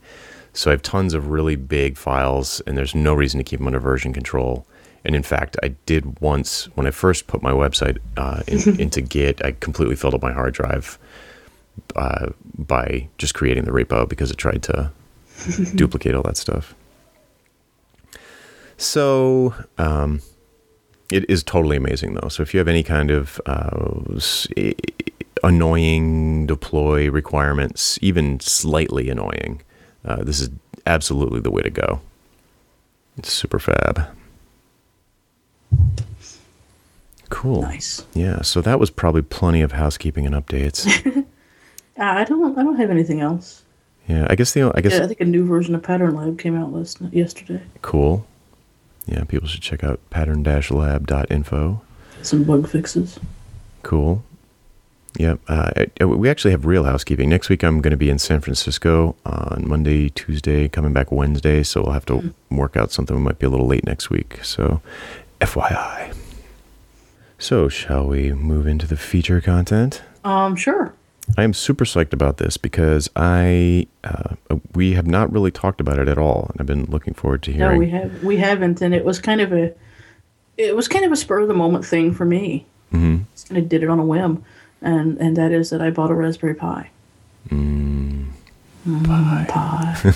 [0.53, 3.67] So I have tons of really big files, and there's no reason to keep them
[3.67, 4.65] under version control.
[5.03, 9.01] And in fact, I did once when I first put my website uh, in, into
[9.01, 9.43] Git.
[9.43, 10.99] I completely filled up my hard drive
[11.95, 14.91] uh, by just creating the repo because it tried to
[15.75, 16.75] duplicate all that stuff.
[18.77, 20.21] So um,
[21.11, 22.29] it is totally amazing, though.
[22.29, 24.19] So if you have any kind of uh,
[25.43, 29.61] annoying deploy requirements, even slightly annoying,
[30.05, 30.49] uh, this is
[30.85, 32.01] absolutely the way to go.
[33.17, 34.07] It's super fab.
[37.31, 37.61] Cool.
[37.63, 38.05] Nice.
[38.13, 38.41] Yeah.
[38.43, 40.85] So that was probably plenty of housekeeping and updates.
[41.99, 42.57] Uh, I don't.
[42.57, 43.63] I don't have anything else.
[44.07, 44.25] yeah.
[44.29, 46.55] I guess the I guess Yeah, I think a new version of Pattern Lab came
[46.55, 47.61] out last yesterday.
[47.81, 48.25] cool.
[49.05, 49.23] Yeah.
[49.25, 51.81] People should check out pattern-lab.info.
[52.23, 53.19] Some bug fixes.
[53.83, 54.23] Cool.
[55.19, 55.41] Yep.
[55.47, 55.71] Uh,
[56.07, 57.29] we actually have real housekeeping.
[57.29, 61.61] Next week, I'm going to be in San Francisco on Monday, Tuesday, coming back Wednesday.
[61.61, 63.15] So we'll have to work out something.
[63.15, 64.39] We might be a little late next week.
[64.43, 64.81] So,
[65.41, 66.15] FYI.
[67.41, 70.03] So, shall we move into the feature content?
[70.23, 70.93] Um, sure.
[71.35, 74.35] I am super psyched about this because I uh,
[74.75, 77.51] we have not really talked about it at all, and I've been looking forward to
[77.51, 77.73] hearing.
[77.73, 78.23] No, we have.
[78.23, 79.73] We haven't, and it was kind of a.
[80.55, 82.67] It was kind of a spur of the moment thing for me.
[82.93, 83.23] Mhm.
[83.33, 84.43] Just kind of did it on a whim,
[84.79, 86.91] and and that is that I bought a Raspberry Pi.
[89.47, 89.97] Pie.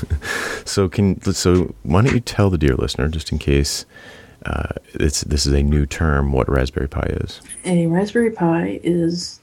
[0.65, 3.85] So can so why don't you tell the dear listener, just in case
[4.45, 7.41] uh, it's this is a new term, what Raspberry Pi is?
[7.65, 9.39] a Raspberry Pi is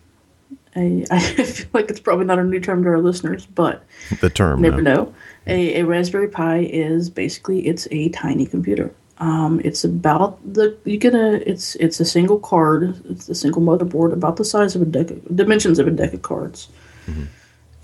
[0.77, 1.05] a.
[1.11, 3.85] I feel like it's probably not a new term to our listeners, but
[4.21, 4.63] The term.
[4.63, 4.95] never no.
[4.95, 5.15] know.
[5.47, 8.95] A, a Raspberry Pi is basically it's a tiny computer.
[9.19, 13.01] Um, it's about the you get a it's it's a single card.
[13.09, 16.13] It's a single motherboard about the size of a deck of, dimensions of a deck
[16.15, 16.69] of cards.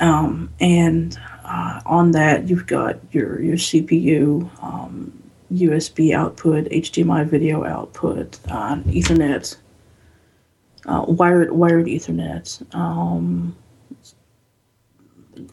[0.01, 5.13] Um, and uh, on that you've got your your CPU, um,
[5.53, 9.57] USB output, HDMI video output, uh, Ethernet,
[10.87, 13.57] uh, wired wired Ethernet, um,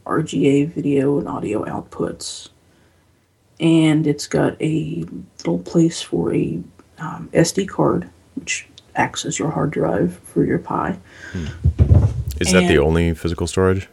[0.06, 2.50] RCA video and audio outputs,
[3.60, 5.06] and it's got a
[5.40, 6.62] little place for a
[7.00, 10.98] um, SD card, which acts as your hard drive for your Pi.
[12.40, 13.88] Is that the only physical storage?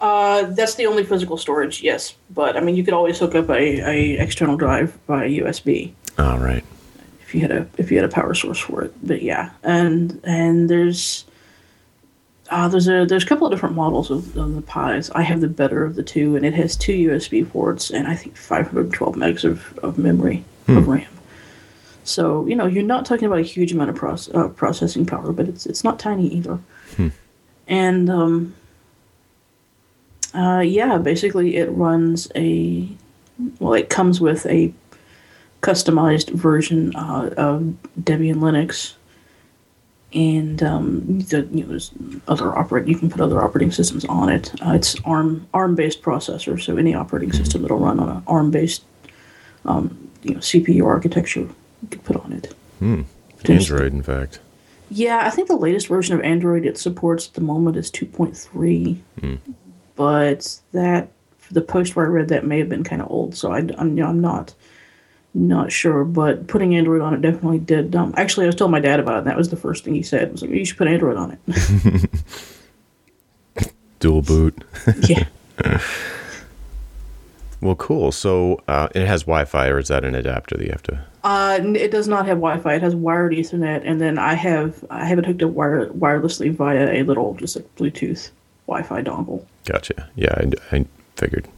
[0.00, 2.14] Uh, that's the only physical storage, yes.
[2.30, 5.92] But I mean, you could always hook up a, a external drive by USB.
[6.18, 6.64] All right.
[7.22, 8.94] if you had a if you had a power source for it.
[9.02, 11.24] But yeah, and and there's
[12.50, 15.10] uh, there's a there's a couple of different models of, of the Pis.
[15.10, 18.14] I have the better of the two, and it has two USB ports and I
[18.14, 21.06] think 512 megs of, of memory of RAM.
[22.04, 25.32] So you know you're not talking about a huge amount of proce- uh, processing power,
[25.32, 26.58] but it's it's not tiny either.
[27.66, 28.54] And um,
[30.34, 32.88] uh, yeah, basically it runs a
[33.60, 34.72] well, it comes with a
[35.62, 38.94] customized version uh, of Debian Linux,
[40.12, 41.92] and um, the, you know, there's
[42.26, 42.88] other operate.
[42.88, 44.52] You can put other operating systems on it.
[44.64, 48.50] Uh, it's ARM ARM based processor, so any operating system that'll run on an ARM
[48.50, 48.84] based
[49.64, 52.54] um, you know CPU architecture you can put on it.
[53.38, 53.76] Potentially.
[53.78, 54.40] Android, in fact.
[54.90, 58.98] Yeah, I think the latest version of Android it supports at the moment is 2.3,
[59.98, 61.10] but that
[61.50, 63.98] the post where I read that may have been kind of old, so I, am
[63.98, 64.54] I'm not
[65.34, 66.04] not sure.
[66.04, 67.94] But putting Android on it definitely did.
[67.96, 69.18] Um, actually, I was telling my dad about it.
[69.18, 70.30] and That was the first thing he said.
[70.30, 72.10] Was like, you should put Android on it.
[73.98, 74.64] Dual boot.
[75.08, 75.26] yeah.
[77.60, 78.12] Well, cool.
[78.12, 81.04] So uh, it has Wi-Fi, or is that an adapter that you have to?
[81.24, 82.74] Uh, it does not have Wi-Fi.
[82.74, 86.52] It has wired Ethernet, and then I have I have it hooked up wire, wirelessly
[86.54, 88.30] via a little just like Bluetooth
[88.68, 89.44] Wi-Fi dongle.
[89.64, 90.08] Gotcha.
[90.14, 90.84] Yeah, I, I
[91.16, 91.48] figured.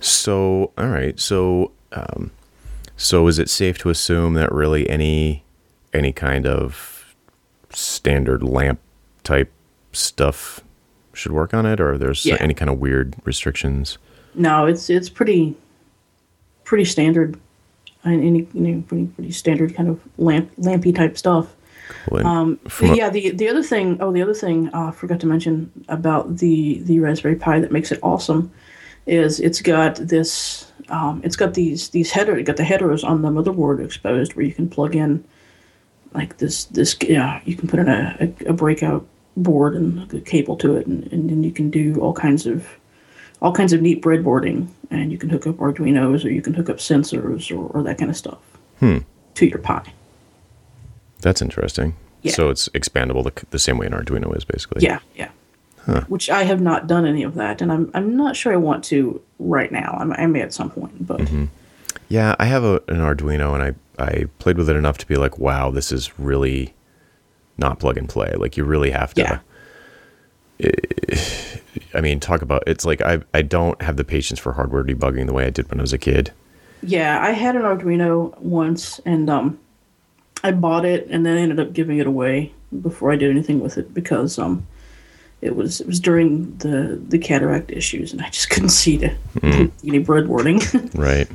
[0.00, 1.18] So, all right.
[1.20, 2.30] So, um,
[2.96, 5.44] so is it safe to assume that really any
[5.92, 7.14] any kind of
[7.70, 8.80] standard lamp
[9.22, 9.52] type
[9.92, 10.60] stuff
[11.12, 12.36] should work on it, or there's Yeah.
[12.40, 13.98] any kind of weird restrictions?
[14.34, 15.54] No, it's it's pretty
[16.64, 17.38] pretty standard.
[18.04, 21.54] Any you know pretty pretty standard kind of lamp lampy type stuff.
[22.24, 22.58] Um,
[22.94, 23.98] yeah, the the other thing.
[24.00, 27.72] Oh, the other thing uh, I forgot to mention about the the Raspberry Pi that
[27.72, 28.52] makes it awesome
[29.06, 30.70] is it's got this.
[30.88, 32.36] Um, it's got these these header.
[32.36, 35.24] It got the headers on the motherboard exposed where you can plug in
[36.14, 39.06] like this this yeah you can put in a, a, a breakout
[39.36, 42.68] board and a cable to it and, and then you can do all kinds of
[43.42, 46.70] all kinds of neat breadboarding and you can hook up arduinos or you can hook
[46.70, 48.38] up sensors or, or that kind of stuff
[49.34, 49.82] to your pi
[51.24, 51.96] that's interesting.
[52.22, 52.32] Yeah.
[52.32, 54.82] So it's expandable the, the same way an Arduino is, basically.
[54.82, 55.28] yeah yeah
[56.08, 58.82] which i have not done any of that and i'm, I'm not sure i want
[58.84, 61.20] to right now I'm, i may at some point but
[62.08, 65.16] Yeah, I have a, an Arduino, and I I played with it enough to be
[65.16, 66.74] like, wow, this is really
[67.58, 68.32] not plug and play.
[68.36, 69.22] Like you really have to.
[69.22, 69.38] Yeah.
[71.94, 75.26] I mean, talk about it's like I I don't have the patience for hardware debugging
[75.26, 76.32] the way I did when I was a kid.
[76.82, 79.58] Yeah, I had an Arduino once, and um,
[80.44, 83.78] I bought it and then ended up giving it away before I did anything with
[83.78, 84.66] it because um,
[85.40, 89.08] it was it was during the the cataract issues, and I just couldn't see to
[89.42, 90.60] any breadboarding.
[90.94, 91.28] Right.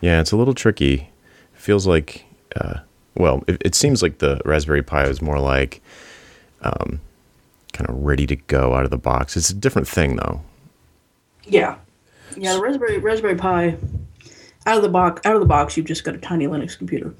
[0.00, 1.10] Yeah, it's a little tricky.
[1.54, 2.24] feels like,
[2.54, 2.80] uh,
[3.16, 5.82] well, it, it seems like the Raspberry Pi is more like,
[6.62, 7.00] um,
[7.72, 9.36] kind of ready to go out of the box.
[9.36, 10.42] It's a different thing though.
[11.44, 11.76] yeah,
[12.36, 12.52] yeah.
[12.52, 13.76] The Raspberry Raspberry Pi
[14.66, 17.14] out of the box out of the box, you've just got a tiny Linux computer.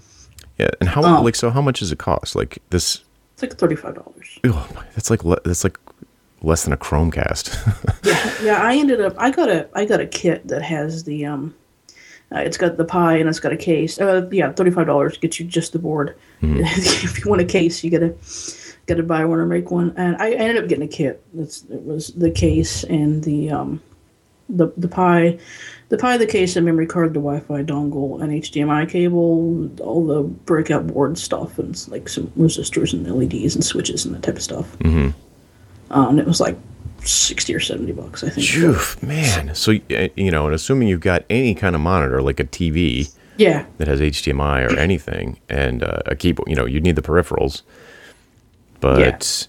[0.59, 1.23] Yeah, and how Oh.
[1.23, 1.51] like so?
[1.51, 2.35] How much does it cost?
[2.35, 3.03] Like this?
[3.35, 4.39] It's like thirty five dollars.
[4.45, 5.79] Oh that's like le- that's like
[6.43, 7.55] less than a Chromecast.
[8.05, 8.63] yeah, yeah.
[8.63, 9.15] I ended up.
[9.19, 9.69] I got a.
[9.75, 11.55] I got a kit that has the um.
[12.31, 13.99] Uh, it's got the Pi and it's got a case.
[14.01, 16.15] Uh, yeah, thirty five dollars gets you just the board.
[16.43, 18.15] if you want a case, you gotta
[18.87, 19.95] gotta buy one or make one.
[19.97, 21.23] And I, I ended up getting a kit.
[21.39, 23.81] It's, it was the case and the um,
[24.49, 25.39] the the Pi,
[25.89, 30.23] the Pi, the case, the memory card, the Wi-Fi dongle, an HDMI cable, all the
[30.23, 34.43] breakout board stuff, and like some resistors and LEDs and switches and that type of
[34.43, 34.79] stuff.
[34.81, 35.11] Mm-hmm.
[35.91, 36.57] Uh, and it was like
[37.03, 38.47] sixty or seventy bucks, I think.
[38.47, 39.55] Phew, man.
[39.55, 43.65] So you know, and assuming you've got any kind of monitor like a TV Yeah,
[43.79, 47.63] that has HDMI or anything, and uh, a keyboard, you know, you'd need the peripherals.
[48.81, 49.49] But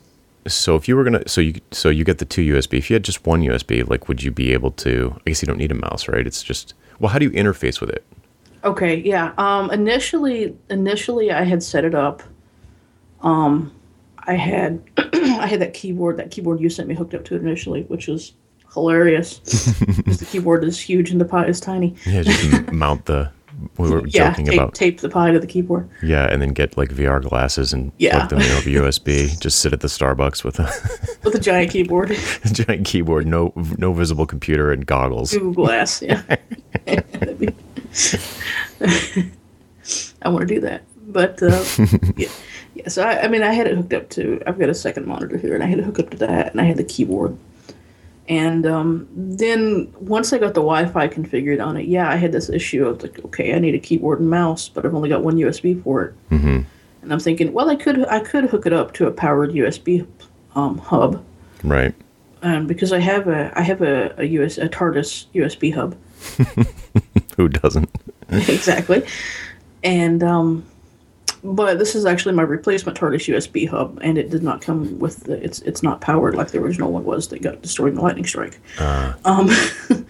[0.54, 2.78] so if you were gonna, so you so you get the two USB.
[2.78, 5.16] If you had just one USB, like, would you be able to?
[5.18, 6.26] I guess you don't need a mouse, right?
[6.26, 8.06] It's just well, how do you interface with it?
[8.64, 9.34] Okay, yeah.
[9.38, 12.22] Um, initially, initially, I had set it up.
[13.22, 13.74] Um,
[14.20, 16.18] I had, I had that keyboard.
[16.18, 18.34] That keyboard you sent me hooked up to it initially, which was
[18.74, 19.40] hilarious.
[19.40, 21.96] the keyboard is huge and the pot is tiny.
[22.06, 23.32] Yeah, just mount the.
[23.78, 25.90] We were Yeah, joking tape, about tape the Pi to the keyboard.
[26.02, 28.18] yeah, and then get like VR glasses and Yeah.
[28.26, 29.40] plug them in over USB.
[29.40, 30.64] Just sit at the Starbucks with a,
[31.24, 32.12] with a giant keyboard,
[32.44, 35.32] a giant keyboard, no no visible computer, and goggles.
[35.34, 36.02] Google Glass.
[36.02, 36.22] Yeah,
[40.22, 41.64] I want to do that, but uh,
[42.18, 42.30] yeah,
[42.76, 42.88] yeah.
[42.88, 44.42] So I, I mean, I had it hooked up to.
[44.46, 46.62] I've got a second monitor here, and I had it hooked up to that, and
[46.62, 47.38] I had the keyboard.
[48.30, 52.48] And um, then once I got the Wi-Fi configured on it, yeah, I had this
[52.48, 55.36] issue of like, okay, I need a keyboard and mouse, but I've only got one
[55.38, 56.16] USB port.
[56.32, 56.38] it.
[56.38, 56.60] hmm
[57.02, 60.06] And I'm thinking, well, I could I could hook it up to a powered USB
[60.56, 61.24] um, hub,
[61.64, 61.94] Right.
[62.44, 65.96] um, because I have a I have a, a US a TARDIS USB hub.
[67.38, 67.90] Who doesn't?
[68.30, 69.06] exactly.
[69.84, 70.66] And um,
[71.44, 75.24] but this is actually my replacement TARDIS USB hub, and it did not come with
[75.24, 75.44] the.
[75.44, 78.26] It's it's not powered like the original one was that got destroyed in the lightning
[78.26, 78.60] strike.
[78.78, 79.50] Uh, Um,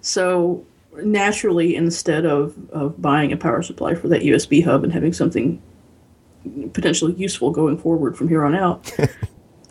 [0.00, 0.64] so
[1.02, 5.60] naturally, instead of of buying a power supply for that USB hub and having something
[6.74, 8.92] potentially useful going forward from here on out,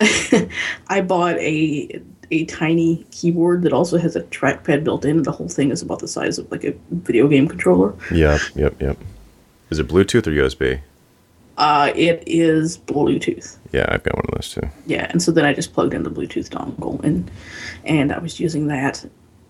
[0.88, 5.22] I bought a a tiny keyboard that also has a trackpad built in.
[5.22, 7.94] The whole thing is about the size of like a video game controller.
[8.10, 8.98] yep, yep, yep.
[9.70, 10.80] Is it Bluetooth or USB?
[11.56, 13.58] Uh, it is Bluetooth.
[13.72, 14.68] Yeah, I've got one of those too.
[14.86, 17.30] Yeah, and so then I just plugged in the Bluetooth dongle and
[17.84, 19.04] and I was using that.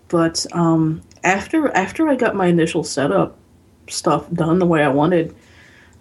[0.07, 3.37] But um, after after I got my initial setup
[3.89, 5.35] stuff done the way I wanted,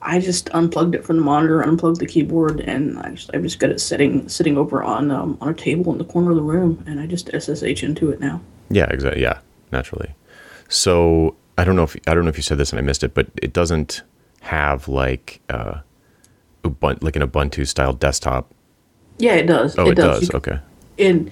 [0.02, 3.58] I just unplugged it from the monitor, unplugged the keyboard, and I just I just
[3.58, 6.42] got it sitting sitting over on um, on a table in the corner of the
[6.42, 8.42] room, and I just SSH into it now.
[8.68, 9.22] Yeah, exactly.
[9.22, 9.38] Yeah,
[9.72, 10.14] naturally.
[10.68, 13.02] So I don't know if I don't know if you said this and I missed
[13.02, 14.02] it, but it doesn't
[14.42, 15.80] have like uh,
[16.64, 18.52] Ubuntu, like an Ubuntu style desktop.
[19.18, 19.78] Yeah, it does.
[19.78, 20.22] Oh, it, does.
[20.22, 20.58] You can- Okay.
[20.98, 21.30] And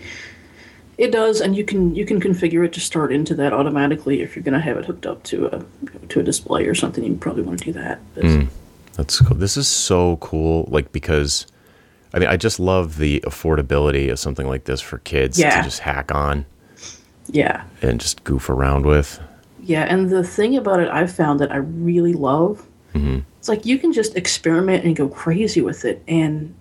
[0.99, 4.37] it does, and you can you can configure it to start into that automatically if
[4.37, 5.64] you're going to have it hooked up to a
[6.09, 7.03] to a display or something.
[7.03, 7.99] You probably want to do that.
[8.16, 8.49] Mm.
[8.95, 9.37] That's cool.
[9.37, 10.68] This is so cool.
[10.70, 11.47] Like because,
[12.12, 15.57] I mean, I just love the affordability of something like this for kids Yeah.
[15.57, 16.45] to just hack on
[17.30, 19.18] Yeah, and just goof around with.
[19.62, 22.66] yeah, and the thing about it I've found that I really love,
[23.43, 26.55] it's like you can just experiment and go crazy with it, and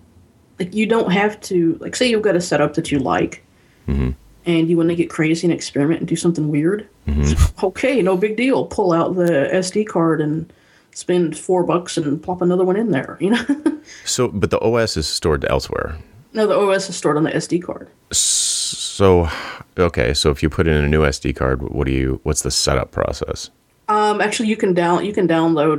[0.58, 3.44] like you don't have to like say you've got a setup that you like,
[3.86, 4.10] mm-hmm.
[4.46, 6.88] and you want to get crazy and experiment and do something weird.
[7.06, 7.66] Mm-hmm.
[7.66, 8.66] Okay, no big deal.
[8.66, 10.52] Pull out the SD card and
[10.90, 13.16] spend four bucks and plop another one in there.
[13.20, 15.96] You know, So, but the OS is stored elsewhere.
[16.32, 17.88] no, the OS is stored on the SD card.
[18.10, 19.28] So,
[19.78, 20.14] okay.
[20.14, 22.18] So if you put in a new SD card, what do you?
[22.24, 23.50] What's the setup process?
[23.92, 25.78] Um, actually, you can down you can download.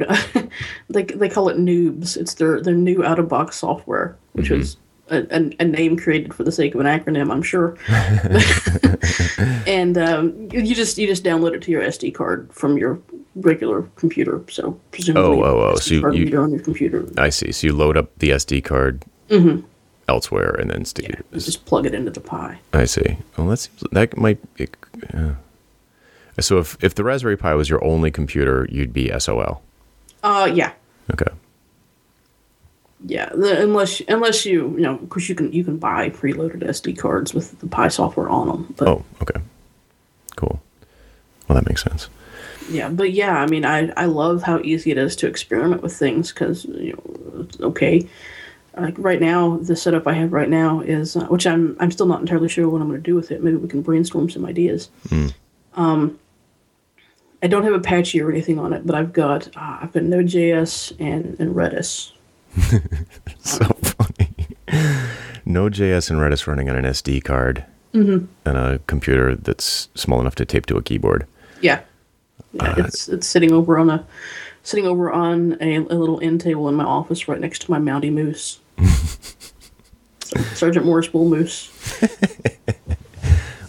[0.89, 2.15] they they call it Noobs.
[2.17, 4.77] It's their their new out of box software, which is
[5.09, 7.75] a, a, a name created for the sake of an acronym, I'm sure.
[9.67, 12.99] and um, you, just you just download it to your SD card from your
[13.35, 14.41] regular computer.
[14.49, 17.07] So presumably, Oh, oh, oh, SD so you- you- on your computer.
[17.17, 17.51] I see.
[17.51, 19.03] So you load up the SD card
[20.07, 21.39] elsewhere and then stick Yeah, it.
[21.39, 22.59] just plug it into the Pi.
[22.73, 23.17] I see.
[23.37, 24.39] Well, that seems that might.
[24.55, 24.67] Be,
[25.13, 25.33] uh,
[26.39, 29.61] so if if the Raspberry Pi was your only computer, you'd be SOL.
[30.23, 30.71] Uh, yeah,
[31.11, 31.31] Okay.
[33.05, 33.29] yeah.
[33.29, 36.97] The, unless unless you you know, of course you can you can buy preloaded SD
[36.97, 38.73] cards with the Pi software on them.
[38.77, 39.39] But Oh, okay.
[40.35, 40.61] Cool.
[41.47, 42.09] Well, that makes sense.
[42.69, 45.93] Yeah, but yeah, I mean, I I love how easy it is to experiment with
[45.95, 48.07] things because you know, it's okay.
[48.75, 52.07] Like right now, the setup I have right now is, uh, which I'm I'm still
[52.07, 53.43] not entirely sure what I'm going to do with it.
[53.43, 54.89] Maybe we can brainstorm some ideas.
[55.75, 56.17] Um,
[57.43, 60.93] I don't have Apache or anything on it, but I've got uh, I've got Node.js
[60.99, 62.11] and and Redis.
[63.39, 64.29] So funny.
[65.45, 68.25] Node.js and Redis running on an SD card Mm-hmm.
[68.45, 71.27] and a computer that's small enough to tape to a keyboard.
[71.61, 71.81] Yeah,
[72.53, 74.03] yeah, it's it's sitting over on a
[74.63, 77.77] sitting over on a, a little end table in my office right next to my
[77.77, 78.59] Mountie Moose.
[80.55, 81.69] Sergeant Morris Bull Moose.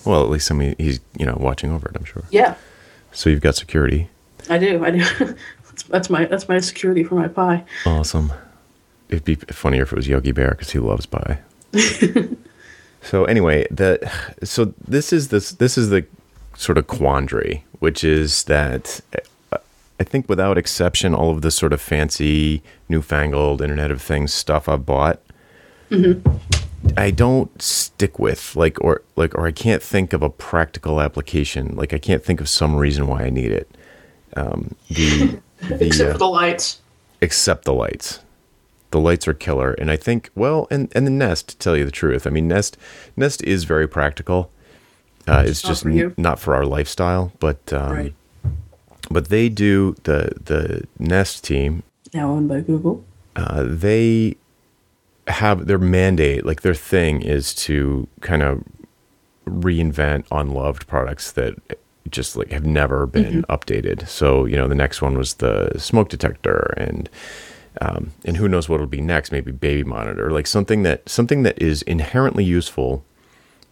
[0.06, 1.96] Well, at least somebody he's you know watching over it.
[1.96, 2.24] I'm sure.
[2.30, 2.56] Yeah,
[3.14, 4.10] So you've got security.
[4.50, 4.84] I do.
[4.84, 4.98] I do.
[5.64, 7.64] that's, that's my that's my security for my pie.
[7.86, 8.32] Awesome.
[9.08, 11.40] It'd be funnier if it was Yogi Bear because he loves pie.
[13.04, 14.10] So anyway, the
[14.42, 16.06] so this is this this is the
[16.56, 19.02] sort of quandary, which is that
[19.52, 19.58] uh,
[20.00, 24.70] I think without exception, all of this sort of fancy, newfangled Internet of Things stuff
[24.70, 25.20] I've bought,
[26.96, 31.74] I don't stick with like or like or I can't think of a practical application.
[31.76, 33.76] Like I can't think of some reason why I need it.
[34.36, 36.80] Um, the the Except uh, for the lights.
[37.20, 38.20] except the lights.
[38.90, 41.48] The lights are killer, and I think well, and and the Nest.
[41.48, 42.76] To tell you the truth, I mean Nest
[43.16, 44.50] Nest is very practical.
[45.26, 48.14] Uh, it's not just for n- not for our lifestyle, but um, right.
[49.10, 51.82] but they do the the Nest team.
[52.12, 53.04] Now owned by Google.
[53.34, 54.36] Uh, they
[55.28, 58.62] have their mandate, like their thing, is to kind of
[59.46, 61.54] reinvent unloved products that
[62.10, 64.06] just like have never been updated.
[64.08, 67.08] So you know, the next one was the smoke detector, and
[67.80, 69.32] um, and who knows what will be next?
[69.32, 73.04] Maybe baby monitor, like something that something that is inherently useful,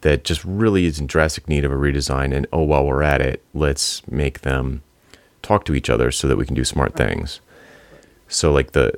[0.00, 2.34] that just really is in drastic need of a redesign.
[2.34, 4.82] And oh, while we're at it, let's make them
[5.42, 7.40] talk to each other so that we can do smart things.
[8.32, 8.92] So, like the,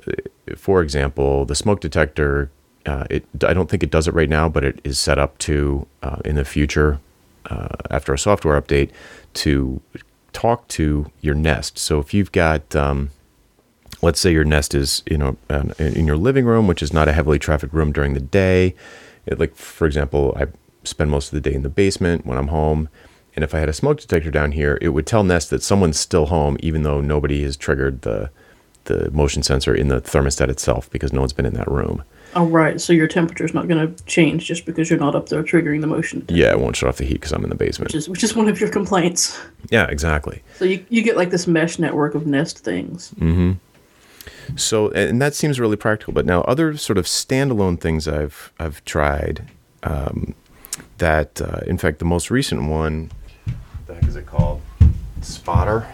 [0.55, 2.49] for example, the smoke detector,
[2.85, 5.37] uh, it I don't think it does it right now, but it is set up
[5.39, 6.99] to uh, in the future,
[7.49, 8.91] uh, after a software update,
[9.35, 9.81] to
[10.31, 11.77] talk to your Nest.
[11.77, 13.09] So if you've got, um,
[14.01, 15.37] let's say your Nest is you know
[15.79, 18.75] in your living room, which is not a heavily trafficked room during the day,
[19.25, 20.47] it, like for example, I
[20.83, 22.89] spend most of the day in the basement when I'm home.
[23.35, 25.99] And if I had a smoke detector down here, it would tell Nest that someone's
[25.99, 28.29] still home, even though nobody has triggered the
[28.85, 32.03] the motion sensor in the thermostat itself because no one's been in that room.
[32.37, 32.81] Oh, right.
[32.81, 35.87] So your temperature's not going to change just because you're not up there triggering the
[35.87, 37.89] motion, Yeah, it won't shut off the heat because I'm in the basement.
[37.89, 39.39] which is which is one of your complaints.
[39.69, 40.41] Yeah, exactly.
[40.57, 43.11] So you you get like this mesh network of Nest things.
[43.17, 43.53] Mm-hmm.
[44.57, 46.13] So, and that seems really practical.
[46.13, 49.49] But now, other sort of standalone things I've I've tried.
[49.83, 50.35] Um,
[50.97, 53.11] that, uh, in fact, the most recent one,
[53.45, 54.61] what the heck is it called?
[55.21, 55.87] Spotter.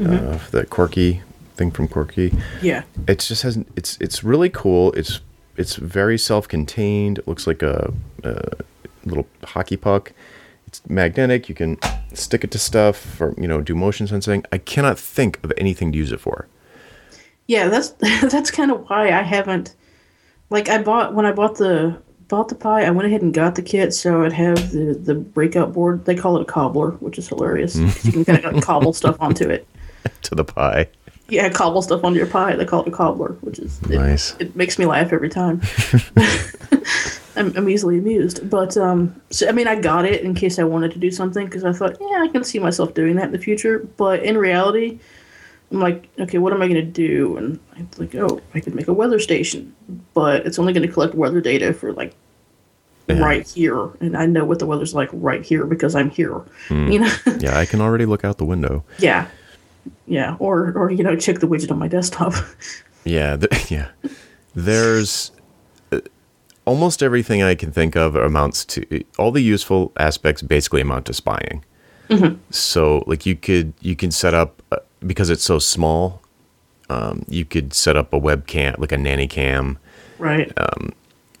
[0.00, 1.22] Uh, that quirky
[1.62, 2.34] thing from Quirky.
[2.60, 2.82] Yeah.
[3.06, 3.68] it just hasn't.
[3.76, 5.20] it's it's really cool it's
[5.56, 7.92] it's very self-contained it looks like a,
[8.24, 8.50] a
[9.04, 10.12] little hockey puck
[10.66, 11.78] it's magnetic you can
[12.14, 15.92] stick it to stuff or you know do motion sensing i cannot think of anything
[15.92, 16.48] to use it for
[17.46, 17.90] Yeah, that's
[18.32, 19.74] that's kind of why I haven't
[20.48, 23.56] like I bought when I bought the bought the Pi, I went ahead and got
[23.56, 26.04] the kit so I'd have the the breakout board.
[26.06, 27.76] They call it a cobbler, which is hilarious.
[27.76, 28.04] Mm.
[28.04, 29.66] you can kind of cobble stuff onto it.
[30.22, 30.88] to the pie
[31.28, 32.56] Yeah, cobble stuff onto your pie.
[32.56, 34.34] They call it a cobbler, which is it, Nice.
[34.38, 35.60] It makes me laugh every time.
[37.36, 40.64] I'm, I'm easily amused, but um, so I mean, I got it in case I
[40.64, 43.32] wanted to do something because I thought, yeah, I can see myself doing that in
[43.32, 43.78] the future.
[43.96, 44.98] But in reality,
[45.70, 47.38] I'm like, okay, what am I going to do?
[47.38, 49.74] And I'm like, oh, I could make a weather station,
[50.12, 52.14] but it's only going to collect weather data for like
[53.08, 53.18] Yeah.
[53.20, 56.42] right here, and I know what the weather's like right here because I'm here.
[56.68, 56.88] Hmm.
[56.92, 57.14] You know.
[57.38, 59.26] yeah i can already look out the window Yeah.
[60.06, 60.36] Yeah.
[60.38, 62.34] Or or you know, check the widget on my desktop.
[63.04, 63.88] yeah th- yeah
[64.54, 65.32] there's
[65.90, 66.00] uh,
[66.64, 71.12] almost everything i can think of amounts to all the useful aspects basically amount to
[71.12, 71.64] spying
[72.50, 74.76] so like you could you can set up uh,
[75.06, 76.20] because it's so small
[76.90, 79.78] um, you could set up a webcam like a nanny cam
[80.18, 80.52] right.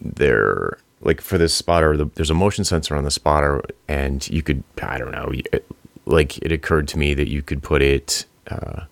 [0.00, 4.40] there like for this spotter the, there's a motion sensor on the spotter and you
[4.40, 5.66] could i don't know it,
[6.06, 8.82] like it occurred to me that you could put it uh,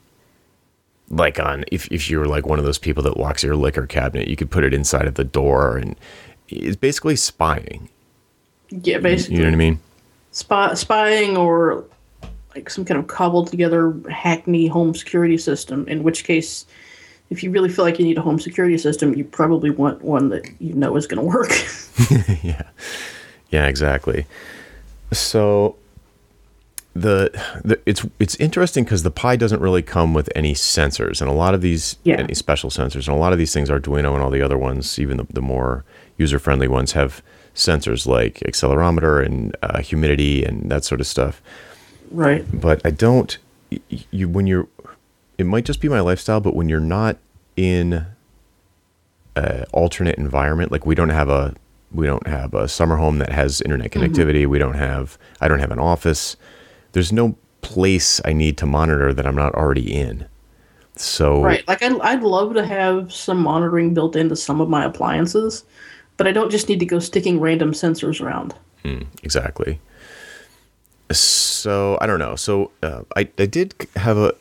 [1.10, 4.28] like on if, if you're like one of those people that locks your liquor cabinet
[4.28, 5.96] you could put it inside of the door and
[6.48, 7.88] it's basically spying
[8.70, 9.36] yeah, basically.
[9.36, 9.80] you know what i mean
[10.32, 11.84] Spy, spying or
[12.54, 16.66] like some kind of cobbled together hackney home security system, in which case
[17.30, 20.28] if you really feel like you need a home security system, you probably want one
[20.30, 21.50] that you know is going to work.
[22.42, 22.62] yeah
[23.50, 24.24] yeah exactly
[25.12, 25.76] so
[26.94, 27.30] the,
[27.64, 31.34] the it's it's interesting because the Pi doesn't really come with any sensors, and a
[31.34, 32.16] lot of these Yeah.
[32.18, 34.98] any special sensors, and a lot of these things, Arduino and all the other ones,
[34.98, 35.84] even the, the more
[36.16, 37.22] user friendly ones, have
[37.54, 41.40] sensors like accelerometer and uh, humidity and that sort of stuff.
[42.10, 42.44] right.
[42.52, 43.38] But I don't.
[44.10, 44.66] You when you're,
[45.38, 47.18] it might just be my lifestyle, but when you're not
[47.56, 48.04] in
[49.36, 51.54] a alternate environment, like we don't have a
[51.92, 54.46] we don't have a summer home that has internet connectivity.
[54.46, 55.18] We don't have.
[55.40, 56.36] I don't have an office.
[56.92, 60.26] There's no place I need to monitor that I'm not already in.
[60.96, 61.66] So Right.
[61.68, 65.64] Like I'd, I'd love to have some monitoring built into some of my appliances,
[66.16, 68.54] but I don't just need to go sticking random sensors around.
[69.22, 69.80] exactly.
[71.12, 72.36] So I don't know.
[72.36, 74.34] So uh, I I did have a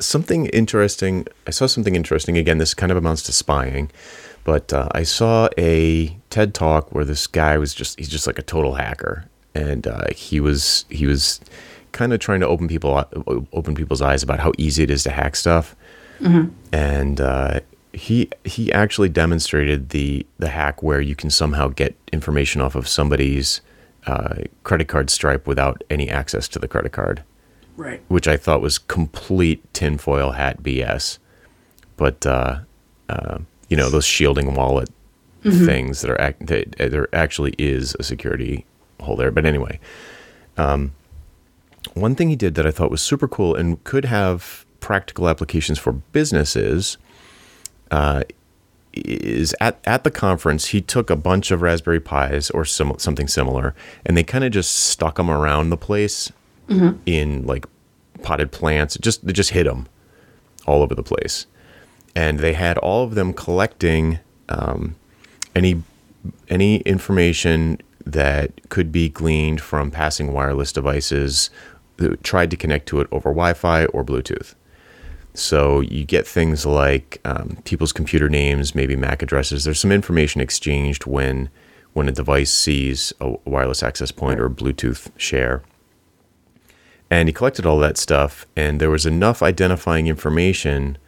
[0.00, 1.26] something interesting.
[1.46, 2.36] I saw something interesting.
[2.36, 3.90] Again, this kind of amounts to spying,
[4.44, 8.38] But uh, I saw a TED talk where this guy was just he's just like
[8.38, 11.40] a total hacker, and uh, he was he was
[11.92, 13.04] kind of trying to open people
[13.52, 15.74] open people's eyes about how easy it is to hack stuff.
[16.72, 17.60] And uh,
[17.92, 22.86] he he actually demonstrated the the hack where you can somehow get information off of
[22.86, 23.60] somebody's
[24.06, 27.22] uh, credit card stripe without any access to the credit card
[27.76, 28.00] Right.
[28.08, 31.18] which I thought was complete tinfoil hat BS.
[31.96, 32.60] But uh,
[33.08, 33.38] uh,
[33.70, 34.90] you know those shielding wallet
[35.42, 38.66] things that are act- that there actually is a security
[39.02, 39.30] hole there.
[39.30, 39.80] But anyway,
[40.56, 40.92] um,
[41.94, 45.78] one thing he did that I thought was super cool and could have practical applications
[45.78, 46.98] for businesses
[47.90, 48.22] uh,
[48.92, 53.28] is at, at the conference he took a bunch of raspberry pis or sim- something
[53.28, 53.74] similar
[54.04, 56.32] and they kind of just stuck them around the place
[57.06, 57.66] in like
[58.22, 58.96] potted plants.
[59.00, 59.86] Just they just hit them
[60.66, 61.46] all over the place.
[62.14, 64.96] And they had all of them collecting um,
[65.54, 65.82] any
[66.48, 67.78] any information
[68.12, 71.50] that could be gleaned from passing wireless devices
[71.96, 74.54] that tried to connect to it over Wi-Fi or Bluetooth.
[75.34, 79.64] So you get things like um, people's computer names, maybe MAC addresses.
[79.64, 81.50] There's some information exchanged when
[81.92, 85.62] when a device sees a wireless access point or Bluetooth share.
[87.10, 90.98] And he collected all that stuff, and there was enough identifying information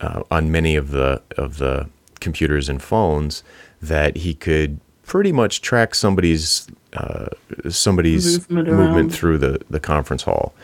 [0.00, 1.88] uh, on many of the of the
[2.18, 3.42] computers and phones
[3.80, 7.26] that he could pretty much track somebody's uh,
[7.70, 10.54] somebody's Movement movement, through the the conference hall.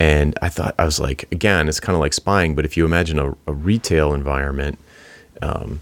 [0.00, 2.84] And I thought I was like, again, it's kind of like spying, but if you
[2.84, 4.76] imagine a, a retail environment,
[5.40, 5.80] um,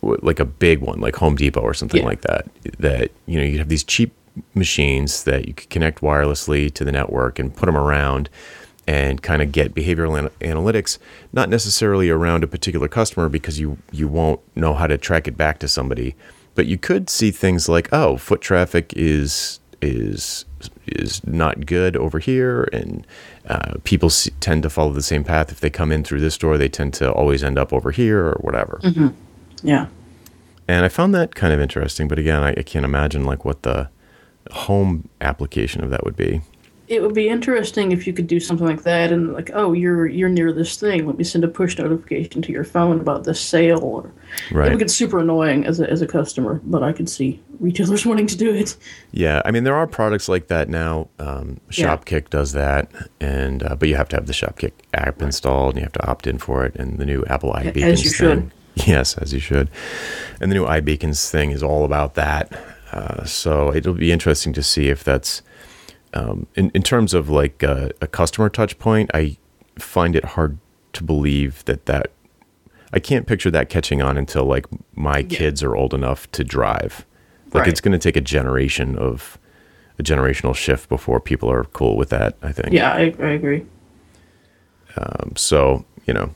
[0.00, 2.06] w- like a big one, like Home Depot or something Yeah.
[2.08, 2.46] like that,
[2.78, 4.12] that you know you have these cheap
[4.54, 8.30] machines that you could connect wirelessly to the network and put them around
[8.86, 10.96] and kind of get behavioral an- analytics
[11.34, 15.36] not necessarily around a particular customer because you you won't know how to track it
[15.36, 16.14] back to somebody
[16.54, 20.44] but you could see things like oh foot traffic is is
[20.86, 23.06] is not good over here and
[23.48, 26.38] uh, people s tend to follow the same path if they come in through this
[26.38, 28.80] door they tend to always end up over here or whatever
[29.62, 29.86] Yeah.
[30.68, 32.08] and I found that kind of interesting.
[32.08, 33.88] But again, I, I can't imagine like what the
[34.50, 36.40] home application of that would be.
[36.92, 40.06] It would be interesting if you could do something like that and like, oh, you're
[40.06, 41.06] you're near this thing.
[41.06, 43.80] Let me send a push notification to your phone about this sale.
[43.82, 44.12] Or
[44.50, 44.68] it Right.
[44.70, 48.26] would get super annoying as a as a customer, but I could see retailers wanting
[48.26, 48.76] to do it.
[49.10, 51.08] Yeah, I mean there are products like that now.
[51.18, 51.96] Um, Yeah.
[51.96, 52.90] Shopkick does that,
[53.20, 56.06] and uh, but you have to have the Shopkick app installed, and you have to
[56.06, 56.74] opt in for it.
[56.76, 58.38] And the new Apple as iBeacons you should.
[58.38, 58.52] thing,
[58.86, 59.70] yes, as you should.
[60.42, 62.52] And the new iBeacons thing is all about that.
[62.92, 65.40] Uh, so it'll be interesting to see if that's
[66.14, 69.10] um, in in terms of like uh, a customer touch point.
[69.14, 69.36] I
[69.78, 70.58] find it hard
[70.92, 72.10] to believe that that
[72.92, 75.38] I can't picture that catching on until like my Yeah.
[75.38, 77.06] kids are old enough to drive.
[77.54, 77.68] Like Right.
[77.68, 79.38] it's going to take a generation of
[79.98, 82.36] a generational shift before people are cool with that.
[82.42, 82.72] I think.
[82.72, 83.64] Yeah, I, I agree.
[84.96, 86.34] Um, so you know,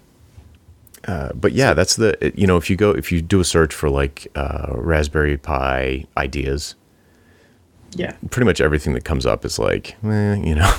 [1.07, 3.75] uh, but yeah, that's the you know if you go if you do a search
[3.75, 6.75] for like uh, Raspberry Pi ideas,
[7.93, 8.15] Yeah.
[8.31, 10.75] pretty much everything that comes up is like, eh, you know,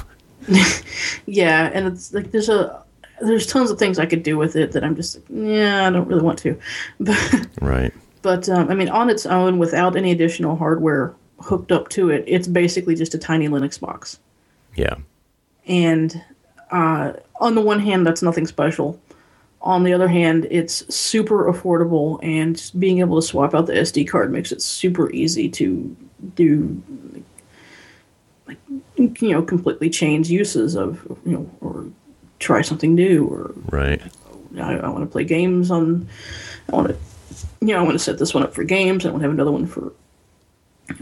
[1.26, 2.84] Yeah, and it's like there's a
[3.22, 5.90] there's tons of things I could do with it that I'm just like, yeah, I
[5.90, 6.58] don't really want to.
[7.00, 7.94] But right?
[8.22, 12.24] but um, I mean, on its own, without any additional hardware hooked up to it,
[12.28, 14.20] it's basically just a tiny Linux box.
[14.76, 14.96] Yeah,
[15.66, 16.22] And
[16.72, 19.00] uh, on the one hand, that's nothing special.
[19.62, 24.08] On the other hand, it's super affordable, and being able to swap out the SD
[24.08, 25.96] card makes it super easy to
[26.36, 26.82] do,
[28.48, 28.58] like,
[28.98, 31.86] you know, completely change uses of, you know, or
[32.40, 34.02] try something new, or right.
[34.60, 36.08] I, I want to play games on,
[36.72, 36.98] I want to,
[37.62, 39.06] you know, I want to set this one up for games.
[39.06, 39.94] I want to have another one for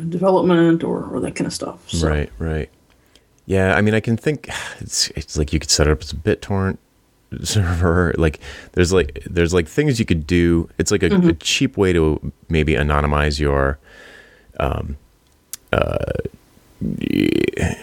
[0.09, 1.89] development or, or that kind of stuff.
[1.89, 2.70] So, Right, right.
[3.45, 4.49] Yeah, I mean, I can think
[4.80, 6.78] it's it's like you could set it up as a BitTorrent
[7.43, 8.13] server.
[8.18, 8.39] Like
[8.74, 10.70] there's like there's like things you could do.
[10.78, 13.78] It's like a, a cheap way to maybe anonymize your
[14.59, 14.97] um
[15.76, 16.11] uh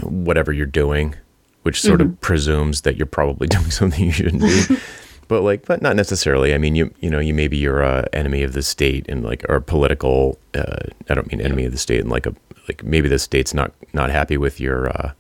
[0.03, 1.15] whatever you're doing,
[1.63, 4.77] which sort of presumes that you're probably doing something you shouldn't do.
[5.29, 6.53] But like, but not necessarily.
[6.53, 9.47] I mean, you you know, you maybe you're a enemy of the state and like,
[9.49, 10.39] or political.
[10.53, 12.35] Uh, I don't mean enemy of the state and like a
[12.69, 15.13] like maybe the state's not not happy with your uh,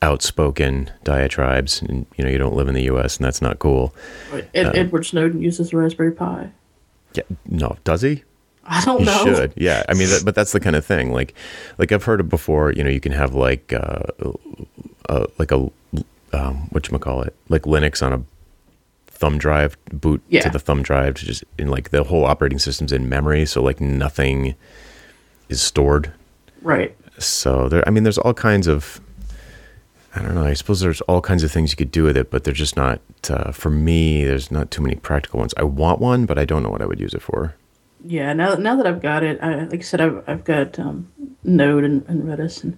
[0.00, 3.18] outspoken diatribes, and you know you don't live in the U.S.
[3.18, 3.94] and that's not cool.
[4.32, 4.48] Right.
[4.54, 6.50] Ed, Edward Snowden uses Raspberry Pi.
[7.12, 8.24] Yeah, no, does he?
[8.70, 9.24] I don't He know.
[9.24, 9.52] should.
[9.56, 11.12] Yeah, I mean, that, but that's the kind of thing.
[11.12, 11.34] Like,
[11.78, 12.72] like I've heard of before.
[12.72, 14.02] You know, you can have like, uh,
[15.08, 15.70] uh like a,
[16.32, 18.22] um, what you call it, like Linux on a
[19.06, 20.42] thumb drive boot Yeah.
[20.42, 23.62] to the thumb drive to just in like the whole operating system's in memory, so
[23.62, 24.54] like nothing
[25.48, 26.12] is stored.
[26.62, 26.94] Right.
[27.18, 29.00] So there, I mean, there's all kinds of.
[30.14, 30.44] I don't know.
[30.44, 32.76] I suppose there's all kinds of things you could do with it, but they're just
[32.76, 33.00] not.
[33.28, 35.52] Uh, for me, there's not too many practical ones.
[35.56, 37.54] I want one, but I don't know what I would use it for.
[38.04, 38.32] Yeah.
[38.32, 41.10] Now, now that I've got it, I, like I said, I've, I've got um,
[41.44, 42.76] Node and, and Redis, and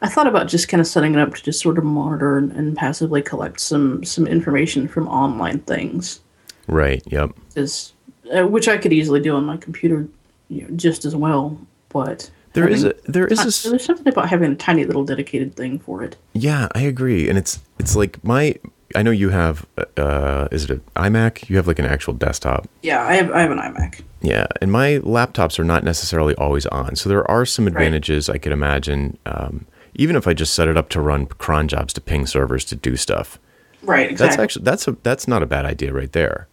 [0.00, 2.52] I thought about just kind of setting it up to just sort of monitor and,
[2.52, 6.20] and passively collect some some information from online things,
[6.68, 7.02] Right.
[7.06, 7.30] Yep.
[7.56, 7.92] is
[8.34, 10.06] uh, which I could easily do on my computer,
[10.48, 11.58] you know, just as well.
[11.90, 15.04] But There is a having- there is a there's something about having a tiny little
[15.04, 16.16] dedicated thing for it.
[16.32, 18.56] Yeah, I agree, and it's it's like my.
[18.96, 19.66] I know you have.
[19.96, 21.48] Uh, is it an iMac?
[21.48, 22.68] You have like an actual desktop.
[22.82, 24.00] Yeah, I have I have an iMac.
[24.20, 28.38] Yeah, and my laptops are not necessarily always on, so there are some advantages I
[28.38, 29.18] could imagine.
[29.26, 32.64] Um, even if I just set it up to run cron jobs to ping servers
[32.66, 33.38] to do stuff,
[33.82, 34.10] Right.
[34.10, 34.16] Exactly.
[34.28, 36.46] that's actually that's a that's not a bad idea right there.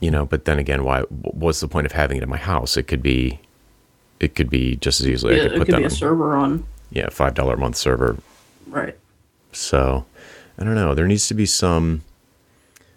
[0.00, 1.02] You know, but then again, why?
[1.02, 2.76] What's the point of having it in my house?
[2.76, 3.38] It could be,
[4.20, 5.34] it could be just as easily.
[5.34, 6.66] I Yeah, could it put could that be a on, server on.
[6.90, 8.16] yeah, five dollar a month server
[8.66, 8.96] Right.
[9.52, 10.04] So,
[10.58, 10.94] I don't know.
[10.94, 12.02] There needs to be some.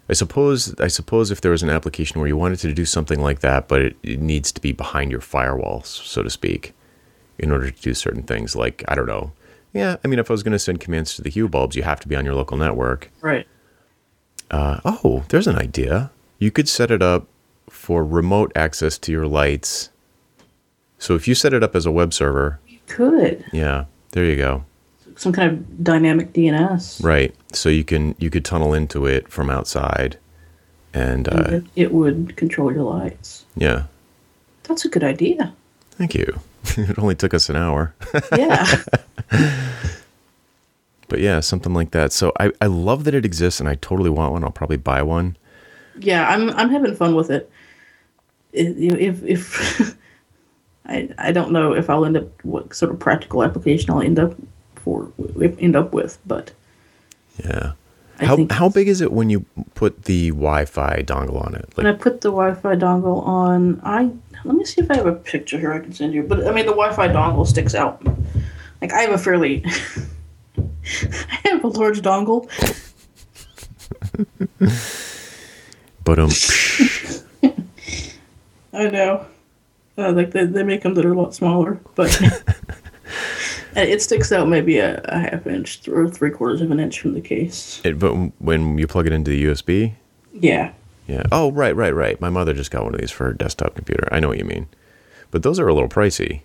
[0.10, 0.74] I suppose.
[0.80, 3.68] I suppose if there was an application where you wanted to do something like that,
[3.68, 6.74] but it, it needs to be behind your firewall, so to speak,
[7.38, 8.56] in order to do certain things.
[8.56, 9.32] Like I don't know.
[9.74, 11.84] Yeah, I mean, if I was going to send commands to the Hue bulbs, you
[11.84, 13.12] have to be on your local network.
[13.22, 13.46] Right.
[14.50, 16.10] Uh, oh, there's an idea.
[16.40, 17.28] You could set it up
[17.70, 19.90] for remote access to your lights.
[20.98, 24.36] So if you set it up as a web server, You could yeah, there you
[24.38, 24.64] go.
[25.18, 27.04] Some kind of dynamic DNS.
[27.04, 27.36] Right.
[27.52, 30.18] So you can you could tunnel into it from outside,
[30.94, 33.46] and uh, It, it would control your lights.
[33.56, 33.84] yeah.
[34.64, 35.54] That's a good idea.
[35.92, 36.40] Thank you.
[36.78, 37.94] it only took us an hour,
[38.38, 38.66] Yeah.
[41.08, 42.12] but yeah, something like that.
[42.12, 44.44] So I I love that it exists, and I totally want one.
[44.44, 45.38] I'll probably buy one.
[46.00, 47.50] yeah, I'm I'm having fun with it.
[48.54, 49.98] If, if
[50.86, 54.20] I I don't know if I'll end up what sort of practical application I'll end
[54.20, 54.36] up
[54.88, 55.12] for
[55.60, 56.52] end up with, but
[57.44, 57.74] Yeah.
[58.20, 61.66] I how how big is it when you put the Wi-Fi dongle on it?
[61.76, 64.10] when I put the Wi-Fi dongle on, I
[64.44, 66.24] let me see if I have a picture here I can send you.
[66.24, 68.02] But I mean, the Wi-Fi dongle sticks out.
[68.82, 69.64] Like I have a fairly,
[70.58, 72.50] I have a large dongle.
[76.04, 76.32] but um
[78.74, 79.26] I know.
[79.98, 82.12] Uh, like they, they make them that are a lot smaller, but
[83.84, 87.14] it sticks out maybe a, a half inch or three quarters of an inch from
[87.14, 87.82] the case.
[87.84, 89.94] it, but when you plug it into the USB,
[90.34, 90.74] Yeah,
[91.08, 91.24] yeah.
[91.32, 92.20] Oh right right right.
[92.22, 94.08] My mother just got one of these for her desktop computer.
[94.12, 94.68] I know what you mean,
[95.32, 96.42] but those are a little pricey.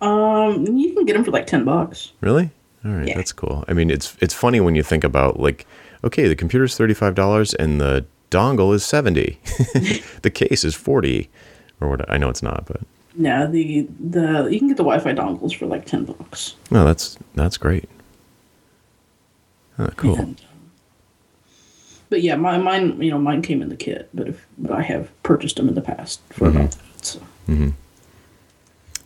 [0.00, 2.12] um, you can get them for like ten bucks.
[2.20, 2.50] Really?
[2.84, 3.16] All right, Yeah.
[3.16, 3.64] that's cool.
[3.68, 5.66] I mean, it's it's funny when you think about like,
[6.04, 9.38] okay, the computer's thirty five dollars and the dongle is seventy,
[10.22, 11.30] the case is forty,
[11.80, 12.10] or what?
[12.10, 12.80] I know it's not, but
[13.16, 16.54] Yeah, the the you can get the Wi-Fi dongles for like ten bucks.
[16.70, 17.88] no, that's that's great.
[19.78, 20.16] Oh, cool.
[20.18, 20.70] And, um,
[22.10, 24.82] but yeah, my, mine, you know, mine came in the kit, but if but I
[24.82, 26.56] have purchased them in the past for Mm-hmm.
[26.58, 27.04] about that.
[27.04, 27.20] So